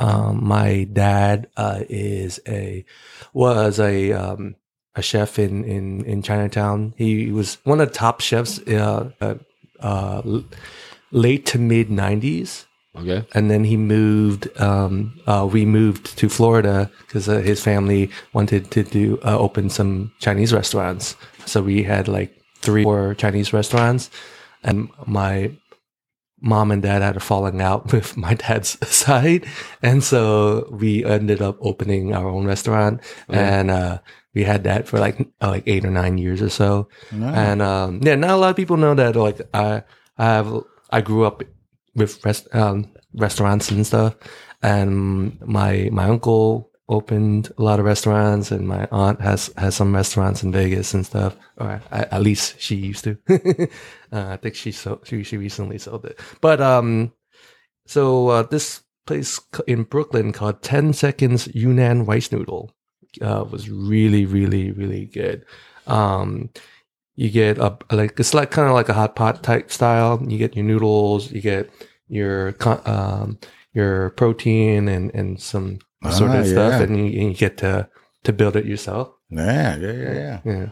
Um, 0.00 0.44
my 0.44 0.84
dad 0.92 1.48
uh, 1.56 1.80
is 1.88 2.40
a 2.46 2.84
was 3.32 3.80
a 3.80 4.12
um, 4.12 4.54
a 4.94 5.02
chef 5.02 5.38
in, 5.38 5.64
in 5.64 6.04
in 6.04 6.22
Chinatown. 6.22 6.94
He 6.96 7.32
was 7.32 7.58
one 7.64 7.80
of 7.80 7.88
the 7.88 7.94
top 7.94 8.20
chefs. 8.20 8.60
Uh, 8.60 9.10
uh, 9.20 9.34
uh, 9.80 10.22
late 11.12 11.46
to 11.46 11.58
mid 11.58 11.88
'90s 11.88 12.66
Okay. 12.96 13.24
and 13.34 13.50
then 13.50 13.64
he 13.64 13.76
moved. 13.76 14.48
Um, 14.60 15.20
uh, 15.26 15.48
we 15.50 15.64
moved 15.64 16.18
to 16.18 16.28
Florida 16.28 16.90
because 17.06 17.28
uh, 17.28 17.38
his 17.38 17.62
family 17.62 18.10
wanted 18.32 18.70
to 18.72 18.82
do 18.82 19.18
uh, 19.24 19.38
open 19.38 19.70
some 19.70 20.12
Chinese 20.18 20.52
restaurants. 20.52 21.14
So 21.46 21.62
we 21.62 21.84
had 21.84 22.08
like 22.08 22.34
three, 22.68 22.84
four 22.84 23.14
Chinese 23.14 23.52
restaurants, 23.52 24.10
and 24.62 24.88
my 25.06 25.50
mom 26.40 26.70
and 26.70 26.82
dad 26.82 27.02
had 27.02 27.16
a 27.16 27.20
falling 27.20 27.60
out 27.60 27.92
with 27.92 28.16
my 28.16 28.34
dad's 28.34 28.76
side, 29.04 29.46
and 29.82 30.04
so 30.04 30.68
we 30.70 31.04
ended 31.04 31.40
up 31.42 31.56
opening 31.60 32.14
our 32.14 32.28
own 32.28 32.44
restaurant, 32.46 33.00
Okay. 33.30 33.38
and 33.38 33.70
uh, 33.70 33.98
we 34.34 34.44
had 34.44 34.64
that 34.64 34.86
for 34.86 34.98
like 35.00 35.18
uh, 35.42 35.48
like 35.48 35.64
eight 35.66 35.84
or 35.84 35.90
nine 35.90 36.18
years 36.18 36.40
or 36.42 36.50
so. 36.50 36.88
Nice. 37.10 37.36
And 37.36 37.62
um, 37.62 38.00
yeah, 38.02 38.14
not 38.14 38.30
a 38.30 38.36
lot 38.36 38.50
of 38.50 38.56
people 38.56 38.76
know 38.76 38.94
that. 38.94 39.16
Like 39.16 39.40
I, 39.54 39.82
I 40.18 40.24
have, 40.24 40.62
I 40.90 41.00
grew 41.00 41.24
up 41.24 41.42
with 41.96 42.24
rest, 42.24 42.46
um, 42.54 42.92
restaurants 43.14 43.70
and 43.72 43.84
stuff, 43.86 44.14
and 44.62 45.40
my 45.40 45.88
my 45.90 46.04
uncle 46.04 46.67
opened 46.88 47.52
a 47.58 47.62
lot 47.62 47.78
of 47.78 47.84
restaurants, 47.84 48.50
and 48.50 48.66
my 48.66 48.88
aunt 48.90 49.20
has 49.20 49.52
has 49.56 49.76
some 49.76 49.94
restaurants 49.94 50.42
in 50.42 50.52
Vegas 50.52 50.94
and 50.94 51.04
stuff. 51.04 51.36
Or 51.56 51.80
at 51.90 52.22
least 52.22 52.60
she 52.60 52.76
used 52.76 53.04
to. 53.04 53.18
uh, 54.12 54.28
I 54.32 54.36
think 54.36 54.54
she 54.54 54.72
sold, 54.72 55.06
she 55.06 55.22
she 55.22 55.36
recently 55.36 55.78
sold 55.78 56.04
it. 56.04 56.18
But 56.40 56.60
um, 56.60 57.12
so 57.86 58.28
uh, 58.28 58.42
this 58.42 58.82
place 59.06 59.40
in 59.66 59.84
Brooklyn 59.84 60.32
called 60.32 60.62
Ten 60.62 60.92
Seconds 60.92 61.48
Yunnan 61.54 62.04
Rice 62.04 62.32
Noodle 62.32 62.72
uh, 63.22 63.44
was 63.50 63.70
really 63.70 64.24
really 64.26 64.72
really 64.72 65.06
good. 65.06 65.44
Um, 65.86 66.50
you 67.16 67.30
get 67.30 67.58
a 67.58 67.76
like 67.90 68.18
it's 68.18 68.34
like 68.34 68.50
kind 68.50 68.68
of 68.68 68.74
like 68.74 68.88
a 68.88 68.94
hot 68.94 69.16
pot 69.16 69.42
type 69.42 69.70
style. 69.70 70.22
You 70.26 70.38
get 70.38 70.56
your 70.56 70.64
noodles, 70.64 71.32
you 71.32 71.40
get 71.40 71.70
your 72.08 72.54
um, 72.86 73.38
your 73.74 74.10
protein 74.10 74.88
and 74.88 75.14
and 75.14 75.40
some 75.40 75.80
sort 76.10 76.30
Ah, 76.30 76.38
of 76.40 76.46
stuff, 76.46 76.72
yeah. 76.72 76.82
and 76.82 76.96
you, 76.96 77.04
you 77.28 77.34
get 77.34 77.56
to 77.58 77.88
to 78.24 78.32
build 78.32 78.56
it 78.56 78.64
yourself. 78.66 79.10
Yeah, 79.30 79.76
yeah, 79.76 79.92
yeah, 79.92 80.14
yeah. 80.14 80.40
Yeah, 80.44 80.66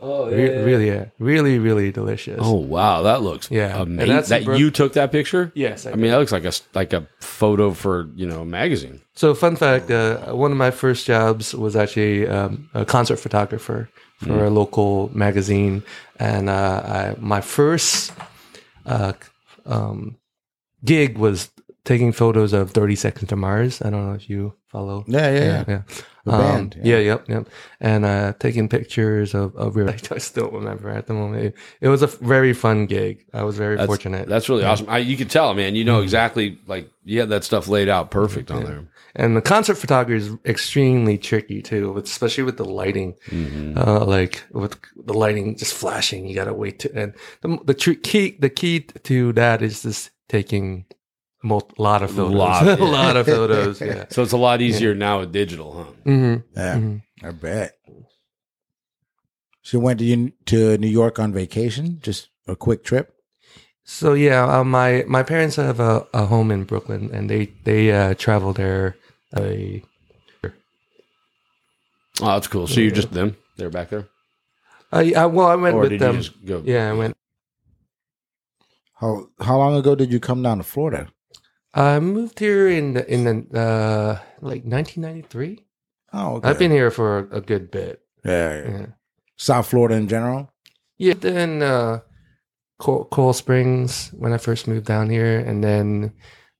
Oh, 0.00 0.28
Re- 0.28 0.58
really, 0.64 0.88
yeah, 0.88 1.06
really, 1.18 1.58
really 1.58 1.90
delicious. 1.92 2.40
Oh 2.42 2.54
wow, 2.56 3.02
that 3.02 3.22
looks 3.22 3.50
Yeah. 3.50 3.72
And 3.80 3.82
amazing. 3.94 4.14
that's 4.14 4.28
That 4.28 4.44
bro- 4.44 4.56
you 4.56 4.70
took 4.70 4.92
that 4.94 5.10
picture? 5.12 5.50
yes. 5.54 5.86
I, 5.86 5.92
I 5.92 5.94
mean, 5.94 6.10
that 6.10 6.18
looks 6.18 6.32
like 6.32 6.44
a 6.44 6.48
s- 6.52 6.62
like 6.74 6.92
a 6.92 7.06
photo 7.20 7.72
for 7.72 8.08
you 8.16 8.26
know 8.26 8.40
a 8.42 8.44
magazine. 8.44 9.00
So, 9.14 9.34
fun 9.34 9.56
fact: 9.56 9.90
uh, 9.90 10.32
one 10.34 10.50
of 10.52 10.58
my 10.58 10.70
first 10.70 11.06
jobs 11.06 11.54
was 11.54 11.74
actually 11.76 12.26
um, 12.28 12.68
a 12.74 12.84
concert 12.84 13.16
photographer 13.18 13.88
for 14.18 14.44
a 14.44 14.50
local 14.50 15.10
magazine, 15.14 15.82
and 16.18 16.48
uh, 16.48 16.82
I, 16.84 17.14
my 17.20 17.40
first 17.40 18.12
uh, 18.86 19.12
um, 19.66 20.16
gig 20.84 21.16
was 21.18 21.50
taking 21.84 22.12
photos 22.12 22.52
of 22.52 22.70
Thirty 22.72 22.94
Seconds 22.96 23.28
to 23.28 23.36
Mars. 23.36 23.80
I 23.82 23.90
don't 23.90 24.06
know 24.06 24.14
if 24.14 24.28
you 24.30 24.54
follow. 24.68 25.04
Yeah, 25.06 25.30
yeah, 25.30 25.44
yeah. 25.44 25.64
yeah. 25.68 25.82
The 26.24 26.32
Um, 26.32 26.40
band, 26.40 26.76
yeah. 26.82 26.96
yeah. 26.96 27.02
yep, 27.02 27.28
yep. 27.28 27.48
And 27.80 28.04
uh, 28.06 28.32
taking 28.38 28.68
pictures 28.70 29.34
of, 29.34 29.54
of 29.56 29.76
real. 29.76 29.90
I 30.10 30.18
still 30.18 30.50
remember 30.50 30.88
at 30.88 31.06
the 31.06 31.12
moment. 31.12 31.44
It, 31.44 31.54
it 31.82 31.88
was 31.88 32.02
a 32.02 32.06
very 32.06 32.54
fun 32.54 32.86
gig. 32.86 33.26
I 33.34 33.42
was 33.42 33.58
very 33.58 33.76
That's, 33.76 33.86
fortunate. 33.86 34.26
That's 34.28 34.48
really 34.48 34.64
awesome. 34.64 34.86
I, 34.88 34.98
you 34.98 35.16
can 35.18 35.28
tell, 35.28 35.52
man. 35.54 35.74
You 35.74 35.84
know 35.84 35.96
Mm-hmm. 35.96 36.04
exactly 36.04 36.58
like 36.66 36.90
you 37.04 37.20
had 37.20 37.28
that 37.28 37.44
stuff 37.44 37.68
laid 37.68 37.88
out 37.90 38.10
perfect 38.10 38.50
on 38.50 38.64
there. 38.64 38.88
And 39.16 39.36
the 39.36 39.42
concert 39.42 39.76
photography 39.76 40.26
is 40.26 40.34
extremely 40.46 41.18
tricky 41.18 41.62
too, 41.62 41.96
especially 41.98 42.42
with 42.44 42.56
the 42.56 42.64
lighting. 42.64 43.14
Uh, 43.76 44.04
like 44.04 44.42
with 44.50 44.76
the 44.96 45.12
lighting 45.12 45.56
just 45.56 45.74
flashing, 45.74 46.26
you 46.26 46.34
gotta 46.34 46.54
wait 46.54 46.78
to. 46.80 46.92
And 46.98 47.12
the 47.42 47.58
the 47.64 47.74
tr- 47.74 47.92
key 48.02 48.36
the 48.40 48.48
key 48.50 48.80
to 48.80 49.32
that 49.34 49.60
is 49.62 49.82
just 49.82 50.10
taking 50.28 50.86
a 51.44 51.60
lot 51.82 52.02
of 52.02 52.10
photos, 52.10 52.34
Lot, 52.34 52.80
a 52.80 52.84
lot 52.84 53.16
of 53.16 53.26
photos. 53.26 53.80
Yeah. 53.80 54.06
So 54.10 54.22
it's 54.22 54.32
a 54.32 54.36
lot 54.36 54.60
easier 54.62 54.94
now 54.94 55.20
with 55.20 55.32
digital, 55.32 55.72
huh? 55.72 55.92
hmm 56.04 56.36
Yeah, 56.56 56.76
Mhm. 56.76 57.02
I 57.22 57.30
bet. 57.32 57.72
She 59.62 59.76
went 59.76 59.98
to 60.00 60.04
you- 60.04 60.32
to 60.46 60.76
New 60.78 60.88
York 60.88 61.18
on 61.18 61.32
vacation, 61.32 61.98
just 62.02 62.28
a 62.46 62.54
quick 62.56 62.84
trip. 62.84 63.14
So 63.84 64.14
yeah, 64.14 64.44
uh, 64.60 64.64
my 64.64 65.04
my 65.06 65.22
parents 65.22 65.56
have 65.56 65.80
a, 65.80 66.06
a 66.14 66.26
home 66.26 66.50
in 66.50 66.64
Brooklyn, 66.64 67.10
and 67.12 67.28
they 67.28 67.52
they 67.64 67.92
uh, 67.92 68.14
travel 68.14 68.52
there. 68.52 68.96
Uh, 69.36 69.80
Oh, 72.22 72.26
that's 72.26 72.46
cool. 72.46 72.66
So 72.68 72.80
you're 72.80 72.92
just 72.94 73.12
them. 73.12 73.36
They're 73.56 73.70
back 73.70 73.90
there, 73.90 74.06
I, 74.92 75.12
I 75.14 75.26
well, 75.26 75.48
I 75.48 75.56
went 75.56 75.74
or 75.74 75.80
with 75.80 75.90
did 75.90 76.00
them. 76.00 76.14
you 76.16 76.22
just 76.22 76.44
go? 76.46 76.62
Yeah, 76.64 76.88
I 76.90 76.92
went. 76.92 77.16
How 79.00 79.26
how 79.40 79.58
long 79.58 79.74
ago 79.76 79.94
did 79.96 80.12
you 80.12 80.20
come 80.20 80.40
down 80.42 80.58
to 80.58 80.64
Florida? 80.64 81.08
I 81.74 81.98
moved 81.98 82.38
here 82.38 82.68
in 82.68 82.94
the, 82.94 83.12
in 83.12 83.24
the, 83.24 83.58
uh, 83.58 84.18
like 84.40 84.62
1993. 84.64 85.64
Oh, 86.12 86.36
okay. 86.36 86.48
I've 86.48 86.58
been 86.58 86.70
here 86.70 86.90
for 86.90 87.18
a, 87.32 87.40
good 87.40 87.70
bit. 87.70 88.00
yeah, 88.24 88.54
yeah. 88.62 88.70
Yeah. 88.70 88.86
South 89.36 89.66
Florida 89.66 89.96
in 89.96 90.06
general. 90.08 90.52
Yeah, 90.96 91.14
then 91.14 91.60
uh, 91.62 92.00
Coral, 92.78 93.06
Coral 93.06 93.32
Springs 93.32 94.10
when 94.12 94.32
I 94.32 94.38
first 94.38 94.68
moved 94.68 94.86
down 94.86 95.10
here, 95.10 95.40
and 95.40 95.62
then 95.64 96.12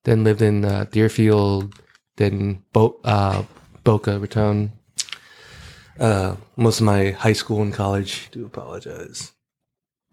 then 0.03 0.25
lived 0.25 0.43
in 0.43 0.65
uh, 0.65 0.87
Deerfield, 0.91 1.73
then 2.17 2.65
Bo- 2.73 3.01
uh, 3.05 3.45
Boca 3.85 4.19
Raton. 4.19 4.73
Uh, 5.99 6.35
most 6.57 6.81
of 6.81 6.87
my 6.87 7.13
high 7.13 7.33
school 7.33 7.63
and 7.63 7.73
college. 7.73 8.29
Do 8.33 8.45
apologize. 8.45 9.33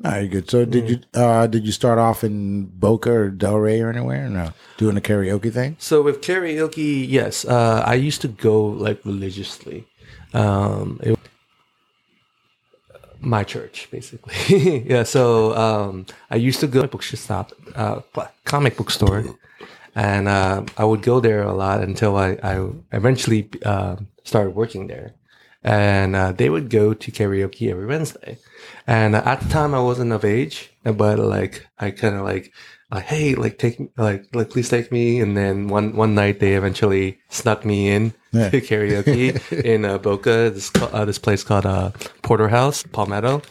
All 0.03 0.11
right, 0.11 0.29
good. 0.29 0.49
So 0.49 0.65
did 0.65 0.89
you 0.89 0.99
uh 1.13 1.47
did 1.47 1.65
you 1.65 1.71
start 1.71 1.99
off 1.99 2.23
in 2.23 2.65
Boca 2.65 3.11
or 3.11 3.31
Delray 3.31 3.83
or 3.83 3.89
anywhere? 3.89 4.29
No, 4.29 4.53
doing 4.77 4.95
the 4.95 5.01
karaoke 5.01 5.53
thing. 5.53 5.75
So 5.79 6.01
with 6.01 6.21
karaoke, 6.21 7.07
yes, 7.07 7.45
uh, 7.45 7.83
I 7.85 7.95
used 7.95 8.21
to 8.21 8.27
go 8.27 8.63
like 8.65 9.05
religiously. 9.05 9.87
Um, 10.33 10.99
it, 11.03 11.19
my 13.19 13.43
church, 13.43 13.89
basically. 13.91 14.83
yeah. 14.89 15.03
So 15.03 15.55
um, 15.55 16.05
I 16.31 16.35
used 16.37 16.59
to 16.61 16.67
go 16.67 16.81
to 16.81 16.87
book 16.87 17.03
stop, 17.03 17.53
uh, 17.75 18.01
comic 18.45 18.77
book 18.77 18.91
store, 18.91 19.25
and 19.95 20.27
uh, 20.27 20.65
I 20.77 20.85
would 20.85 21.03
go 21.03 21.19
there 21.19 21.43
a 21.43 21.53
lot 21.53 21.81
until 21.81 22.17
I, 22.17 22.37
I 22.43 22.67
eventually 22.91 23.49
uh, 23.65 23.97
started 24.23 24.55
working 24.55 24.87
there. 24.87 25.13
And 25.63 26.15
uh, 26.15 26.31
they 26.31 26.49
would 26.49 26.69
go 26.69 26.93
to 26.93 27.11
karaoke 27.11 27.69
every 27.69 27.85
Wednesday. 27.85 28.37
And 28.87 29.15
at 29.15 29.41
the 29.41 29.49
time, 29.49 29.75
I 29.75 29.79
wasn't 29.81 30.11
of 30.11 30.25
age, 30.25 30.71
but 30.83 31.19
like 31.19 31.67
I 31.77 31.91
kind 31.91 32.15
of 32.15 32.23
like 32.23 32.51
like, 32.91 33.03
hey, 33.05 33.35
like 33.35 33.57
take 33.59 33.79
like, 33.95 34.25
like 34.33 34.49
please 34.49 34.69
take 34.69 34.91
me. 34.91 35.19
And 35.21 35.37
then 35.37 35.67
one 35.67 35.95
one 35.95 36.15
night 36.15 36.39
they 36.39 36.55
eventually 36.55 37.19
snuck 37.29 37.63
me 37.63 37.89
in 37.89 38.13
Yeah. 38.33 38.49
to 38.49 38.59
karaoke 38.61 39.37
in 39.65 39.85
uh, 39.85 39.97
Boca, 39.99 40.49
this 40.49 40.71
uh, 40.75 41.05
this 41.05 41.19
place 41.19 41.43
called 41.43 41.65
uh, 41.67 41.91
Porterhouse, 42.23 42.83
Palmetto. 42.83 43.41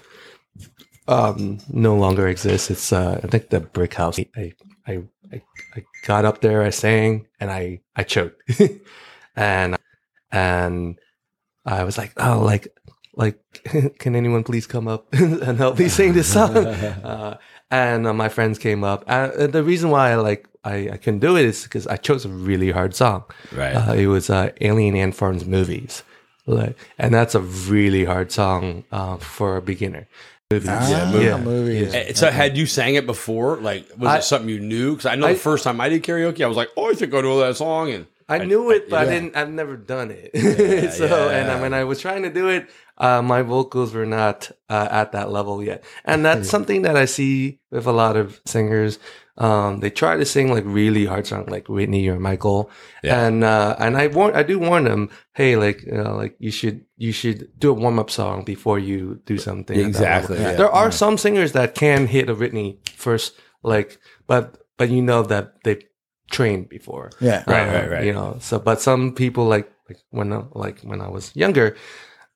Um, 1.09 1.59
no 1.69 1.97
longer 1.97 2.29
exists. 2.29 2.71
It's 2.71 2.93
uh, 2.93 3.21
I 3.23 3.27
think 3.29 3.51
the 3.51 3.61
Brick 3.61 3.95
House. 3.95 4.19
I 4.19 4.53
I 4.87 5.03
I, 5.33 5.43
I 5.77 5.85
got 6.07 6.25
up 6.25 6.41
there, 6.41 6.63
I 6.63 6.71
sang, 6.71 7.27
and 7.41 7.51
I 7.51 7.81
I 7.97 8.03
choked, 8.03 8.43
and 9.37 9.77
and 10.33 10.99
I 11.67 11.85
was 11.85 11.99
like, 11.99 12.13
oh, 12.17 12.41
like 12.45 12.69
like 13.15 13.39
can 13.99 14.15
anyone 14.17 14.45
please 14.45 14.67
come 14.67 14.89
up 14.89 15.07
and 15.13 15.59
help 15.59 15.79
me 15.79 15.89
sing 15.89 16.13
this 16.13 16.33
song? 16.33 16.57
uh, 16.57 17.37
and 17.71 18.07
uh, 18.07 18.13
my 18.13 18.29
friends 18.29 18.59
came 18.59 18.83
up. 18.85 19.05
Uh, 19.07 19.47
the 19.47 19.63
reason 19.63 19.91
why 19.91 20.11
I 20.13 20.15
like 20.17 20.47
I, 20.65 20.91
I 20.93 20.97
couldn't 20.97 21.21
do 21.21 21.37
it 21.37 21.45
is 21.45 21.63
because 21.65 21.87
I 21.87 21.97
chose 21.97 22.25
a 22.25 22.29
really 22.29 22.71
hard 22.71 22.95
song. 22.95 23.25
Right. 23.53 23.73
Uh, 23.75 23.95
it 23.95 24.07
was 24.07 24.29
uh, 24.31 24.51
Alien 24.61 24.95
Ant 24.97 25.15
Farm's 25.15 25.45
movies, 25.47 26.03
like, 26.47 26.77
and 26.99 27.15
that's 27.15 27.35
a 27.35 27.41
really 27.41 28.05
hard 28.05 28.31
song 28.33 28.85
uh, 28.93 29.17
for 29.17 29.57
a 29.57 29.63
beginner. 29.63 30.07
Movies. 30.53 30.69
Ah, 30.69 31.11
movie- 31.13 31.25
yeah, 31.25 31.37
movies. 31.39 31.95
yeah. 31.95 32.01
Eh, 32.01 32.13
So 32.13 32.29
had 32.31 32.57
you 32.57 32.67
sang 32.67 32.97
it 32.97 33.07
before? 33.07 33.57
Like, 33.59 33.87
was 33.97 34.09
I- 34.09 34.19
it 34.19 34.25
something 34.25 34.49
you 34.51 34.59
knew? 34.61 34.93
Because 34.97 35.07
I 35.07 35.15
know 35.15 35.29
I- 35.29 35.35
the 35.35 35.39
first 35.39 35.63
time 35.65 35.81
I 35.81 35.89
did 35.89 36.03
karaoke, 36.03 36.43
I 36.43 36.49
was 36.49 36.57
like, 36.57 36.71
"Oh, 36.77 36.91
I 36.91 36.95
think 36.95 37.15
I 37.15 37.21
know 37.21 37.39
that 37.39 37.57
song." 37.57 37.91
And 37.93 38.07
I 38.31 38.45
knew 38.45 38.71
it, 38.71 38.89
but 38.89 39.07
I 39.07 39.11
didn't. 39.11 39.37
I've 39.37 39.51
never 39.51 39.77
done 39.77 40.11
it. 40.11 40.31
Yeah, 40.35 40.91
so, 41.01 41.07
yeah. 41.07 41.37
and 41.37 41.51
uh, 41.51 41.59
when 41.59 41.75
I 41.75 41.85
was 41.85 42.01
trying 42.01 42.23
to 42.23 42.31
do 42.31 42.49
it, 42.49 42.69
uh, 42.99 43.23
my 43.23 43.43
vocals 43.43 43.93
were 43.93 44.07
not 44.07 44.51
uh, 44.69 44.89
at 44.91 45.13
that 45.13 45.31
level 45.31 45.63
yet, 45.63 45.85
and 46.05 46.25
that's 46.25 46.49
something 46.49 46.83
that 46.83 46.97
I 46.97 47.07
see 47.07 47.59
with 47.71 47.87
a 47.87 47.93
lot 47.93 48.17
of 48.17 48.41
singers. 48.47 48.99
Um, 49.39 49.81
they 49.81 49.89
try 49.89 50.17
to 50.19 50.25
sing 50.27 50.53
like 50.53 50.65
really 50.67 51.07
hard 51.07 51.27
songs, 51.27 51.49
like 51.49 51.69
Whitney 51.69 52.09
or 52.09 52.21
Michael, 52.21 52.71
Yeah. 53.03 53.25
and 53.27 53.43
uh, 53.43 53.75
and 53.79 53.97
I 53.97 54.09
warn, 54.09 54.35
I 54.35 54.43
do 54.43 54.59
warn 54.59 54.85
them, 54.85 55.09
hey, 55.33 55.57
like 55.57 55.83
you 55.83 55.93
know, 55.93 56.15
like 56.15 56.37
you 56.39 56.51
should 56.51 56.85
you 56.99 57.13
should 57.13 57.49
do 57.59 57.71
a 57.71 57.73
warm 57.73 57.99
up 57.99 58.11
song 58.11 58.45
before 58.45 58.79
you 58.79 59.21
do 59.25 59.39
something. 59.39 59.79
Exactly, 59.81 60.39
yeah. 60.39 60.53
There 60.57 60.71
are 60.71 60.91
some 60.93 61.17
singers 61.17 61.53
that 61.53 61.75
can 61.75 62.07
hit 62.07 62.29
a 62.29 62.35
Whitney 62.35 62.81
first, 62.95 63.33
like, 63.63 63.99
but 64.27 64.59
but 64.77 64.91
you 64.91 65.01
know 65.01 65.23
that 65.23 65.55
they 65.65 65.79
trained 66.31 66.69
before. 66.69 67.11
Yeah. 67.21 67.45
Right, 67.47 67.69
Uh, 67.69 67.73
right, 67.75 67.91
right. 67.91 68.05
You 68.07 68.13
know, 68.15 68.37
so 68.41 68.59
but 68.59 68.81
some 68.81 69.15
people 69.15 69.45
like 69.47 69.71
like 69.89 69.99
when 70.11 70.33
I- 70.33 70.45
like 70.55 70.81
when 70.83 71.01
I 71.01 71.09
was 71.09 71.35
younger, 71.35 71.77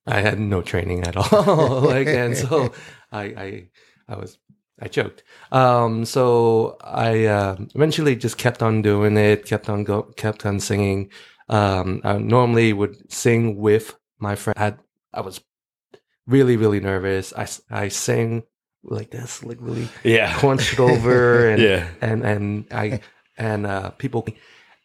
I 0.06 0.20
had 0.20 0.38
no 0.38 0.62
training 0.62 1.06
at 1.06 1.16
all. 1.22 1.80
like 1.80 2.08
and 2.08 2.36
so 2.36 2.72
I 3.12 3.22
I 3.22 3.68
I 4.08 4.16
was 4.16 4.38
I 4.82 4.88
choked. 4.88 5.22
Um, 5.52 6.04
so 6.04 6.76
I 6.82 7.26
uh, 7.26 7.56
eventually 7.74 8.16
just 8.16 8.36
kept 8.38 8.62
on 8.62 8.82
doing 8.82 9.16
it, 9.16 9.46
kept 9.46 9.68
on 9.68 9.84
go, 9.84 10.02
kept 10.16 10.44
on 10.44 10.58
singing. 10.60 11.10
Um, 11.48 12.00
I 12.04 12.18
normally 12.18 12.72
would 12.72 12.96
sing 13.12 13.56
with 13.56 13.94
my 14.18 14.34
friend. 14.34 14.58
I, 14.58 14.74
I 15.12 15.20
was 15.20 15.40
really 16.26 16.56
really 16.56 16.80
nervous. 16.80 17.32
I, 17.36 17.46
I 17.70 17.88
sang 17.88 18.42
like 18.82 19.10
this, 19.10 19.42
like 19.44 19.58
really 19.60 19.88
yeah, 20.02 20.26
hunched 20.26 20.80
over 20.80 21.48
and 21.50 21.62
yeah, 21.62 21.86
and 22.00 22.24
and 22.24 22.66
I 22.72 23.00
and 23.38 23.66
uh, 23.66 23.90
people 23.90 24.26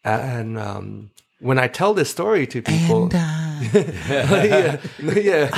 and 0.04 0.58
um, 0.58 1.10
when 1.40 1.58
I 1.58 1.68
tell 1.68 1.94
this 1.94 2.10
story 2.10 2.46
to 2.48 2.62
people, 2.62 3.08
yeah, 3.12 4.80
yeah, 5.00 5.50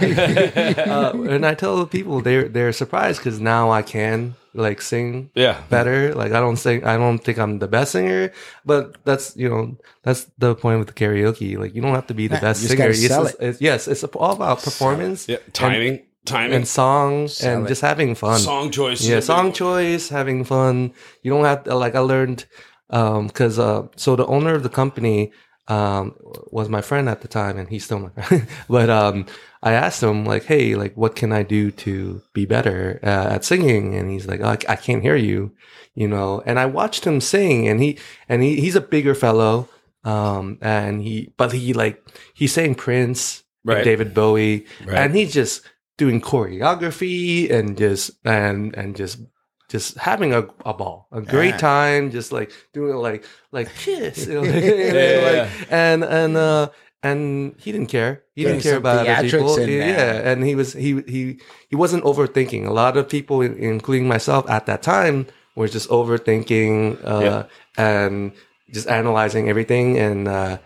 uh, 0.00 1.12
and 1.28 1.44
I 1.46 1.54
tell 1.54 1.86
people 1.86 2.20
they're 2.20 2.48
they're 2.48 2.72
surprised 2.72 3.18
because 3.20 3.40
now 3.40 3.70
I 3.70 3.82
can 3.82 4.34
like 4.54 4.80
sing 4.82 5.30
yeah. 5.34 5.62
better. 5.70 6.14
Like 6.14 6.32
I 6.32 6.40
don't 6.40 6.56
sing, 6.56 6.84
I 6.84 6.96
don't 6.96 7.18
think 7.18 7.38
I'm 7.38 7.58
the 7.58 7.68
best 7.68 7.92
singer, 7.92 8.32
but 8.64 8.96
that's 9.04 9.36
you 9.36 9.48
know 9.48 9.76
that's 10.02 10.26
the 10.38 10.54
point 10.54 10.78
with 10.78 10.88
the 10.88 10.94
karaoke. 10.94 11.56
Like 11.58 11.74
you 11.74 11.82
don't 11.82 11.94
have 11.94 12.06
to 12.08 12.14
be 12.14 12.26
the 12.28 12.34
Yeah, 12.36 12.40
best 12.40 12.62
you 12.62 12.68
just 12.68 12.76
singer. 12.78 12.88
gotta 12.88 12.98
It's 12.98 13.06
sell 13.08 13.24
just- 13.24 13.34
it's- 13.40 13.60
yes, 13.60 13.88
it's 13.88 14.04
all 14.04 14.32
about 14.32 14.62
performance 14.62 15.28
Yeah, 15.28 15.38
timing, 15.52 16.02
timing, 16.24 16.56
and 16.56 16.68
songs 16.68 17.36
Sell 17.38 17.56
and 17.58 17.66
it. 17.66 17.68
just 17.68 17.80
having 17.82 18.14
fun. 18.14 18.38
song 18.38 18.70
choice. 18.70 19.06
Yeah, 19.06 19.20
song 19.20 19.52
choice, 19.52 20.08
having 20.08 20.44
fun. 20.44 20.92
You 21.22 21.30
don't 21.32 21.44
have 21.44 21.64
to, 21.64 21.74
like 21.74 21.94
I 21.94 22.00
learned 22.00 22.46
um 22.90 23.28
because 23.28 23.58
uh 23.58 23.86
so 23.96 24.16
the 24.16 24.26
owner 24.26 24.54
of 24.54 24.62
the 24.64 24.68
company 24.68 25.32
um 25.68 26.14
was 26.50 26.68
my 26.68 26.80
friend 26.80 27.08
at 27.08 27.20
the 27.20 27.28
time 27.28 27.56
and 27.56 27.68
he's 27.68 27.84
still 27.84 28.00
my 28.00 28.10
friend. 28.22 28.46
but 28.68 28.90
um 28.90 29.26
I 29.62 29.72
asked 29.72 30.02
him 30.02 30.24
like, 30.24 30.44
"Hey, 30.44 30.74
like, 30.74 30.96
what 30.96 31.14
can 31.14 31.32
I 31.32 31.42
do 31.42 31.70
to 31.84 32.22
be 32.32 32.46
better 32.46 32.98
uh, 33.02 33.34
at 33.34 33.44
singing?" 33.44 33.94
And 33.94 34.10
he's 34.10 34.26
like, 34.26 34.40
oh, 34.40 34.46
I, 34.48 34.58
"I 34.72 34.76
can't 34.76 35.02
hear 35.02 35.16
you," 35.16 35.52
you 35.94 36.08
know. 36.08 36.42
And 36.46 36.58
I 36.58 36.64
watched 36.64 37.04
him 37.04 37.20
sing, 37.20 37.68
and 37.68 37.78
he 37.82 37.98
and 38.26 38.42
he, 38.42 38.58
he's 38.58 38.74
a 38.74 38.80
bigger 38.80 39.14
fellow, 39.14 39.68
um, 40.02 40.56
and 40.62 41.02
he 41.02 41.34
but 41.36 41.52
he 41.52 41.74
like 41.74 42.02
he 42.32 42.46
sang 42.46 42.74
Prince, 42.74 43.42
Right. 43.62 43.84
David 43.84 44.14
Bowie, 44.14 44.64
Right. 44.86 44.96
and 44.96 45.14
he's 45.14 45.34
just 45.34 45.60
doing 46.00 46.18
choreography 46.20 47.50
and 47.52 47.76
just 47.76 48.10
and 48.24 48.72
and 48.76 48.96
just 48.96 49.20
just 49.68 49.96
having 49.98 50.32
a, 50.34 50.48
a 50.66 50.74
ball, 50.74 51.06
a 51.12 51.20
great 51.22 51.54
Yeah. 51.60 51.70
time, 51.70 52.10
just 52.10 52.32
like 52.32 52.50
doing 52.72 52.96
like 52.96 53.22
like 53.52 53.68
kiss, 53.76 54.26
you 54.26 54.34
know, 54.34 54.40
like, 54.48 54.64
yeah, 54.64 55.20
like- 55.28 55.68
and 55.70 56.02
and 56.02 56.36
uh 56.36 56.68
and 57.02 57.54
he 57.56 57.72
didn't 57.72 57.88
care. 57.88 58.24
He 58.34 58.42
Getting 58.42 58.58
didn't 58.58 58.64
care 58.64 58.76
about 58.76 59.06
other 59.06 59.28
people. 59.28 59.56
Yeah, 59.60 60.20
and 60.30 60.44
he 60.44 60.54
was 60.54 60.72
he 60.74 61.00
he 61.06 61.38
he 61.70 61.76
wasn't 61.76 62.04
overthinking. 62.04 62.66
A 62.66 62.72
lot 62.72 62.96
of 62.96 63.08
people, 63.08 63.40
including 63.40 64.08
myself 64.08 64.44
at 64.50 64.66
that 64.66 64.82
time, 64.82 65.26
were 65.56 65.68
just 65.68 65.88
overthinking 65.88 67.00
uh, 67.06 67.20
Yeah. 67.24 67.42
and 67.78 68.32
just 68.74 68.86
analyzing 68.88 69.48
everything. 69.48 69.96
And 69.98 70.28
uh, 70.28 70.58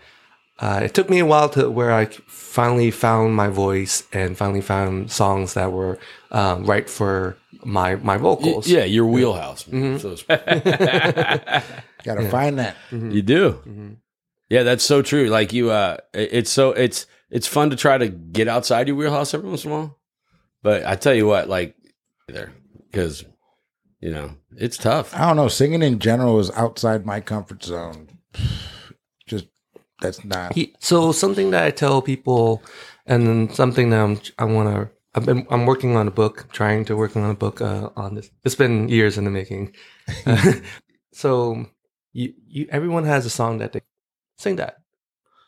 uh, 0.59 0.81
it 0.83 0.93
took 0.93 1.09
me 1.09 1.19
a 1.19 1.25
while 1.25 1.49
to 1.49 1.69
where 1.69 1.91
I 1.91 2.05
finally 2.05 2.91
found 2.91 3.35
my 3.35 3.47
voice 3.49 4.03
and 4.13 4.37
finally 4.37 4.61
found 4.61 5.11
songs 5.11 5.53
that 5.55 5.71
were 5.71 5.97
um, 6.31 6.65
right 6.65 6.89
for 6.89 7.37
my 7.63 7.95
my 7.97 8.15
Y- 8.15 8.21
vocals. 8.21 8.67
yeah, 8.67 8.83
your 8.85 9.05
wheelhouse. 9.05 9.63
Mm-hmm. 9.65 9.97
So 9.97 10.11
to 10.11 10.17
speak. 10.17 10.45
Gotta 12.03 12.29
find 12.29 12.59
that. 12.59 12.75
You 12.91 13.21
do. 13.21 13.51
Mm-hmm. 13.51 13.93
Yeah, 14.49 14.63
that's 14.63 14.83
so 14.83 15.01
true. 15.01 15.27
Like 15.29 15.53
you 15.53 15.71
uh 15.71 15.97
it's 16.13 16.51
so 16.51 16.71
it's 16.71 17.07
it's 17.31 17.47
fun 17.47 17.71
to 17.71 17.75
try 17.75 17.97
to 17.97 18.07
get 18.09 18.47
outside 18.47 18.87
your 18.87 18.95
wheelhouse 18.95 19.33
every 19.33 19.49
once 19.49 19.65
in 19.65 19.71
a 19.71 19.73
while. 19.73 19.97
But 20.61 20.85
I 20.85 20.95
tell 20.95 21.13
you 21.15 21.25
what, 21.27 21.49
like 21.49 21.75
there 22.27 22.51
cuz 22.93 23.25
you 23.99 24.11
know, 24.11 24.35
it's 24.55 24.77
tough. 24.77 25.15
I 25.15 25.25
don't 25.25 25.35
know. 25.35 25.47
Singing 25.47 25.81
in 25.81 25.97
general 25.97 26.39
is 26.39 26.51
outside 26.51 27.05
my 27.07 27.19
comfort 27.21 27.63
zone. 27.63 28.19
That's 30.05 30.23
not. 30.23 30.53
He, 30.53 30.73
so 30.79 31.11
something 31.11 31.51
that 31.51 31.63
I 31.63 31.71
tell 31.71 32.01
people, 32.01 32.63
and 33.05 33.27
then 33.27 33.53
something 33.53 33.89
that 33.89 33.99
I'm, 33.99 34.19
I 34.37 34.45
want 34.45 34.69
to. 34.69 34.89
I've 35.15 35.25
been, 35.25 35.47
I'm 35.49 35.65
working 35.65 35.95
on 35.95 36.07
a 36.07 36.11
book, 36.11 36.51
trying 36.51 36.83
to 36.85 36.97
working 36.97 37.23
on 37.23 37.31
a 37.31 37.35
book 37.35 37.61
uh, 37.61 37.89
on 37.95 38.15
this. 38.15 38.29
It's 38.43 38.55
been 38.55 38.89
years 38.89 39.17
in 39.17 39.23
the 39.23 39.31
making. 39.31 39.73
so 41.13 41.65
you, 42.11 42.33
you, 42.47 42.67
everyone 42.69 43.05
has 43.05 43.25
a 43.25 43.29
song 43.29 43.59
that 43.59 43.71
they 43.71 43.81
sing 44.37 44.57
that. 44.57 44.77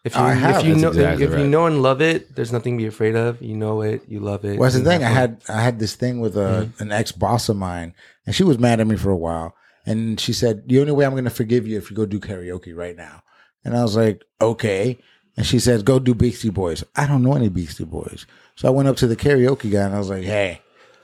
If 0.06 0.16
you, 0.16 0.22
I 0.22 0.34
have. 0.34 0.60
if 0.62 0.66
you 0.66 0.76
know, 0.76 0.88
exactly 0.88 1.26
if 1.26 1.32
right. 1.32 1.42
you 1.42 1.48
know 1.48 1.66
and 1.66 1.82
love 1.82 2.02
it, 2.02 2.34
there's 2.34 2.54
nothing 2.54 2.78
to 2.78 2.82
be 2.82 2.88
afraid 2.88 3.16
of. 3.18 3.42
You 3.42 3.58
know 3.58 3.82
it, 3.82 4.04
you 4.08 4.22
love 4.22 4.46
it. 4.46 4.58
Well, 4.58 4.70
that's 4.70 4.82
the 4.82 4.90
thing. 4.90 5.04
I 5.04 5.10
had 5.10 5.42
I 5.50 5.60
had 5.62 5.80
this 5.80 5.96
thing 5.96 6.22
with 6.22 6.38
a 6.38 6.70
Mm-hmm. 6.72 6.84
an 6.84 6.92
ex 6.94 7.12
boss 7.12 7.50
of 7.50 7.58
mine, 7.58 7.94
and 8.26 8.34
she 8.34 8.44
was 8.44 8.58
mad 8.58 8.80
at 8.80 8.88
me 8.88 8.96
for 8.96 9.12
a 9.12 9.18
while. 9.18 9.54
And 9.86 10.18
she 10.18 10.32
said, 10.32 10.70
"The 10.70 10.80
only 10.80 10.94
way 10.94 11.06
I'm 11.06 11.12
going 11.12 11.26
to 11.26 11.30
forgive 11.30 11.68
you 11.68 11.78
if 11.78 11.90
you 11.90 11.98
go 11.98 12.06
do 12.06 12.22
karaoke 12.22 12.74
right 12.74 12.96
now." 12.96 13.22
And 13.66 13.76
I 13.78 13.82
was 13.84 13.96
like, 13.96 14.24
"Okay." 14.42 14.98
And 15.36 15.46
she 15.46 15.60
says, 15.60 15.84
"Go 15.84 16.00
do 16.00 16.14
Beastie 16.16 16.50
Boys." 16.50 16.84
I 16.96 17.06
don't 17.08 17.24
know 17.24 17.34
any 17.36 17.50
Beastie 17.50 17.84
Boys, 17.86 18.26
so 18.56 18.68
I 18.68 18.72
went 18.72 18.88
up 18.88 18.96
to 18.98 19.08
the 19.08 19.16
karaoke 19.16 19.72
guy 19.72 19.82
and 19.82 19.94
I 19.96 20.00
was 20.00 20.10
like, 20.10 20.24
"Hey, 20.24 20.62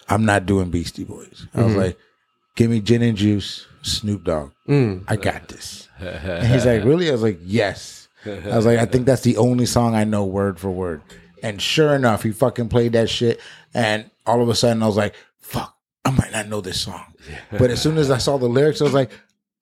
I'm 0.09 0.25
not 0.25 0.45
doing 0.45 0.69
Beastie 0.71 1.03
Boys." 1.03 1.45
I 1.53 1.57
Mm-hmm. 1.59 1.65
was 1.67 1.75
like, 1.75 1.97
"Give 2.55 2.69
me 2.71 2.79
gin 2.79 3.01
and 3.01 3.17
juice, 3.17 3.65
Snoop 3.81 4.23
Dogg. 4.23 4.51
Mm. 4.67 5.03
I 5.07 5.15
got 5.17 5.47
this." 5.49 5.87
And 5.99 6.47
he's 6.47 6.65
like, 6.65 6.83
"Really?" 6.83 7.09
I 7.09 7.11
was 7.13 7.21
like, 7.23 7.39
"Yes." 7.43 8.07
I 8.25 8.55
was 8.55 8.65
like, 8.65 8.79
"I 8.79 8.85
think 8.85 9.05
that's 9.05 9.21
the 9.23 9.37
only 9.37 9.65
song 9.65 9.95
I 9.95 10.03
know 10.05 10.23
word 10.25 10.59
for 10.59 10.71
word." 10.71 11.01
And 11.43 11.61
sure 11.61 11.93
enough, 11.93 12.23
he 12.23 12.31
fucking 12.31 12.69
played 12.69 12.93
that 12.93 13.09
shit. 13.09 13.39
And 13.73 14.09
all 14.25 14.41
of 14.41 14.47
a 14.47 14.55
sudden, 14.55 14.81
I 14.81 14.87
was 14.87 14.95
like, 14.95 15.13
"Fuck, 15.41 15.75
I 16.05 16.11
might 16.11 16.31
not 16.31 16.47
know 16.47 16.61
this 16.61 16.79
song." 16.81 17.03
But 17.51 17.69
as 17.69 17.81
soon 17.81 17.97
as 17.97 18.09
I 18.09 18.17
saw 18.17 18.37
the 18.37 18.47
lyrics, 18.47 18.79
I 18.81 18.85
was 18.85 18.93
like, 18.93 19.11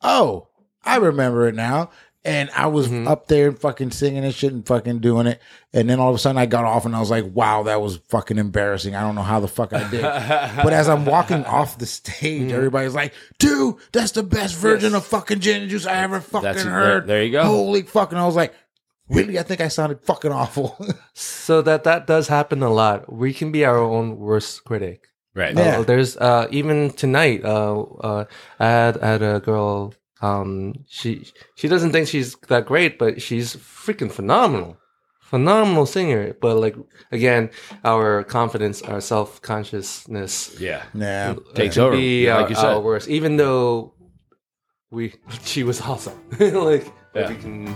"Oh, 0.01 0.47
I 0.85 0.97
remember 0.97 1.47
it 1.47 1.55
now." 1.55 1.89
And 2.23 2.51
I 2.55 2.67
was 2.67 2.91
up 2.91 3.27
there 3.27 3.47
and 3.47 3.57
fucking 3.57 3.89
singing 3.91 4.23
and 4.23 4.33
shit 4.33 4.53
and 4.53 4.63
fucking 4.63 4.99
doing 4.99 5.25
it. 5.25 5.41
And 5.73 5.89
then 5.89 5.99
all 5.99 6.09
of 6.09 6.15
a 6.15 6.19
sudden, 6.19 6.37
I 6.37 6.45
got 6.45 6.65
off 6.65 6.85
and 6.85 6.95
I 6.95 6.99
was 6.99 7.09
like, 7.09 7.25
"Wow, 7.33 7.63
that 7.63 7.81
was 7.81 7.97
fucking 8.09 8.37
embarrassing." 8.37 8.93
I 8.95 9.01
don't 9.01 9.15
know 9.15 9.23
how 9.23 9.39
the 9.39 9.47
fuck 9.47 9.73
I 9.73 9.89
did. 9.89 10.01
but 10.63 10.71
as 10.71 10.87
I'm 10.87 11.05
walking 11.05 11.43
off 11.45 11.79
the 11.79 11.87
stage, 11.87 12.51
everybody's 12.51 12.93
like, 12.93 13.13
"Dude, 13.39 13.75
that's 13.91 14.11
the 14.11 14.21
best 14.21 14.55
version 14.55 14.91
Yes. 14.91 15.01
of 15.01 15.07
fucking 15.07 15.39
gin 15.39 15.63
and 15.63 15.71
juice 15.71 15.87
I 15.87 15.97
ever 16.03 16.21
fucking 16.21 16.43
That's- 16.43 16.63
heard." 16.63 17.07
there- 17.07 17.07
there 17.07 17.23
you 17.23 17.31
go. 17.31 17.43
Holy 17.43 17.81
fucking! 17.81 18.17
I 18.19 18.25
was 18.27 18.35
like, 18.35 18.53
"Really? 19.09 19.39
I 19.39 19.43
think 19.43 19.59
I 19.61 19.67
sounded 19.69 20.01
fucking 20.01 20.31
awful." 20.31 20.77
So 21.13 21.61
that 21.63 21.83
that 21.85 22.05
does 22.05 22.27
happen 22.27 22.61
a 22.61 22.69
lot. 22.69 23.11
We 23.11 23.33
can 23.33 23.51
be 23.51 23.65
our 23.65 23.77
own 23.79 24.17
worst 24.17 24.63
critic. 24.63 25.07
Right. 25.33 25.55
Yeah. 25.55 25.79
Uh, 25.79 25.83
there's 25.83 26.17
uh, 26.17 26.47
even 26.51 26.91
tonight. 26.91 27.43
Uh, 27.43 27.81
uh, 27.81 28.25
I 28.59 28.65
had, 28.67 28.97
I 28.99 29.07
had 29.07 29.21
a 29.23 29.39
girl. 29.39 29.93
Um, 30.21 30.73
she 30.87 31.25
she 31.55 31.67
doesn't 31.67 31.91
think 31.91 32.07
she's 32.07 32.35
that 32.47 32.65
great, 32.65 32.99
but 32.99 33.21
she's 33.21 33.55
freaking 33.55 34.11
phenomenal, 34.11 34.77
phenomenal 35.19 35.85
singer. 35.85 36.35
But 36.39 36.57
like 36.57 36.75
again, 37.11 37.49
our 37.83 38.23
confidence, 38.23 38.81
our 38.83 39.01
self 39.01 39.41
consciousness 39.41 40.55
Yeah. 40.59 40.83
yeah, 40.93 41.35
Takes 41.55 41.77
over, 41.77 41.95
be 41.95 42.27
like 42.31 42.43
our, 42.43 42.49
you 42.49 42.55
said. 42.55 42.65
our 42.73 42.79
worst. 42.81 43.09
Even 43.09 43.37
though 43.37 43.93
we 44.91 45.13
she 45.43 45.63
was 45.63 45.81
awesome, 45.81 46.19
like 46.39 46.85
Yeah. 47.15 47.29
we 47.29 47.35
can. 47.35 47.75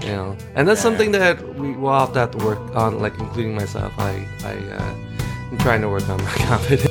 You 0.00 0.08
know, 0.10 0.36
and 0.56 0.66
that's 0.68 0.80
something 0.82 1.12
that 1.12 1.40
we 1.56 1.70
will 1.72 1.92
have 1.96 2.12
to 2.14 2.18
have 2.18 2.32
to 2.32 2.44
work 2.44 2.58
on, 2.74 2.98
like 2.98 3.16
including 3.18 3.54
myself. 3.54 3.92
I, 3.96 4.26
I, 4.44 4.54
uh, 4.74 4.94
I'm 5.52 5.58
trying 5.58 5.80
to 5.82 5.88
work 5.88 6.06
on 6.08 6.18
my 6.22 6.30
confidence. 6.50 6.90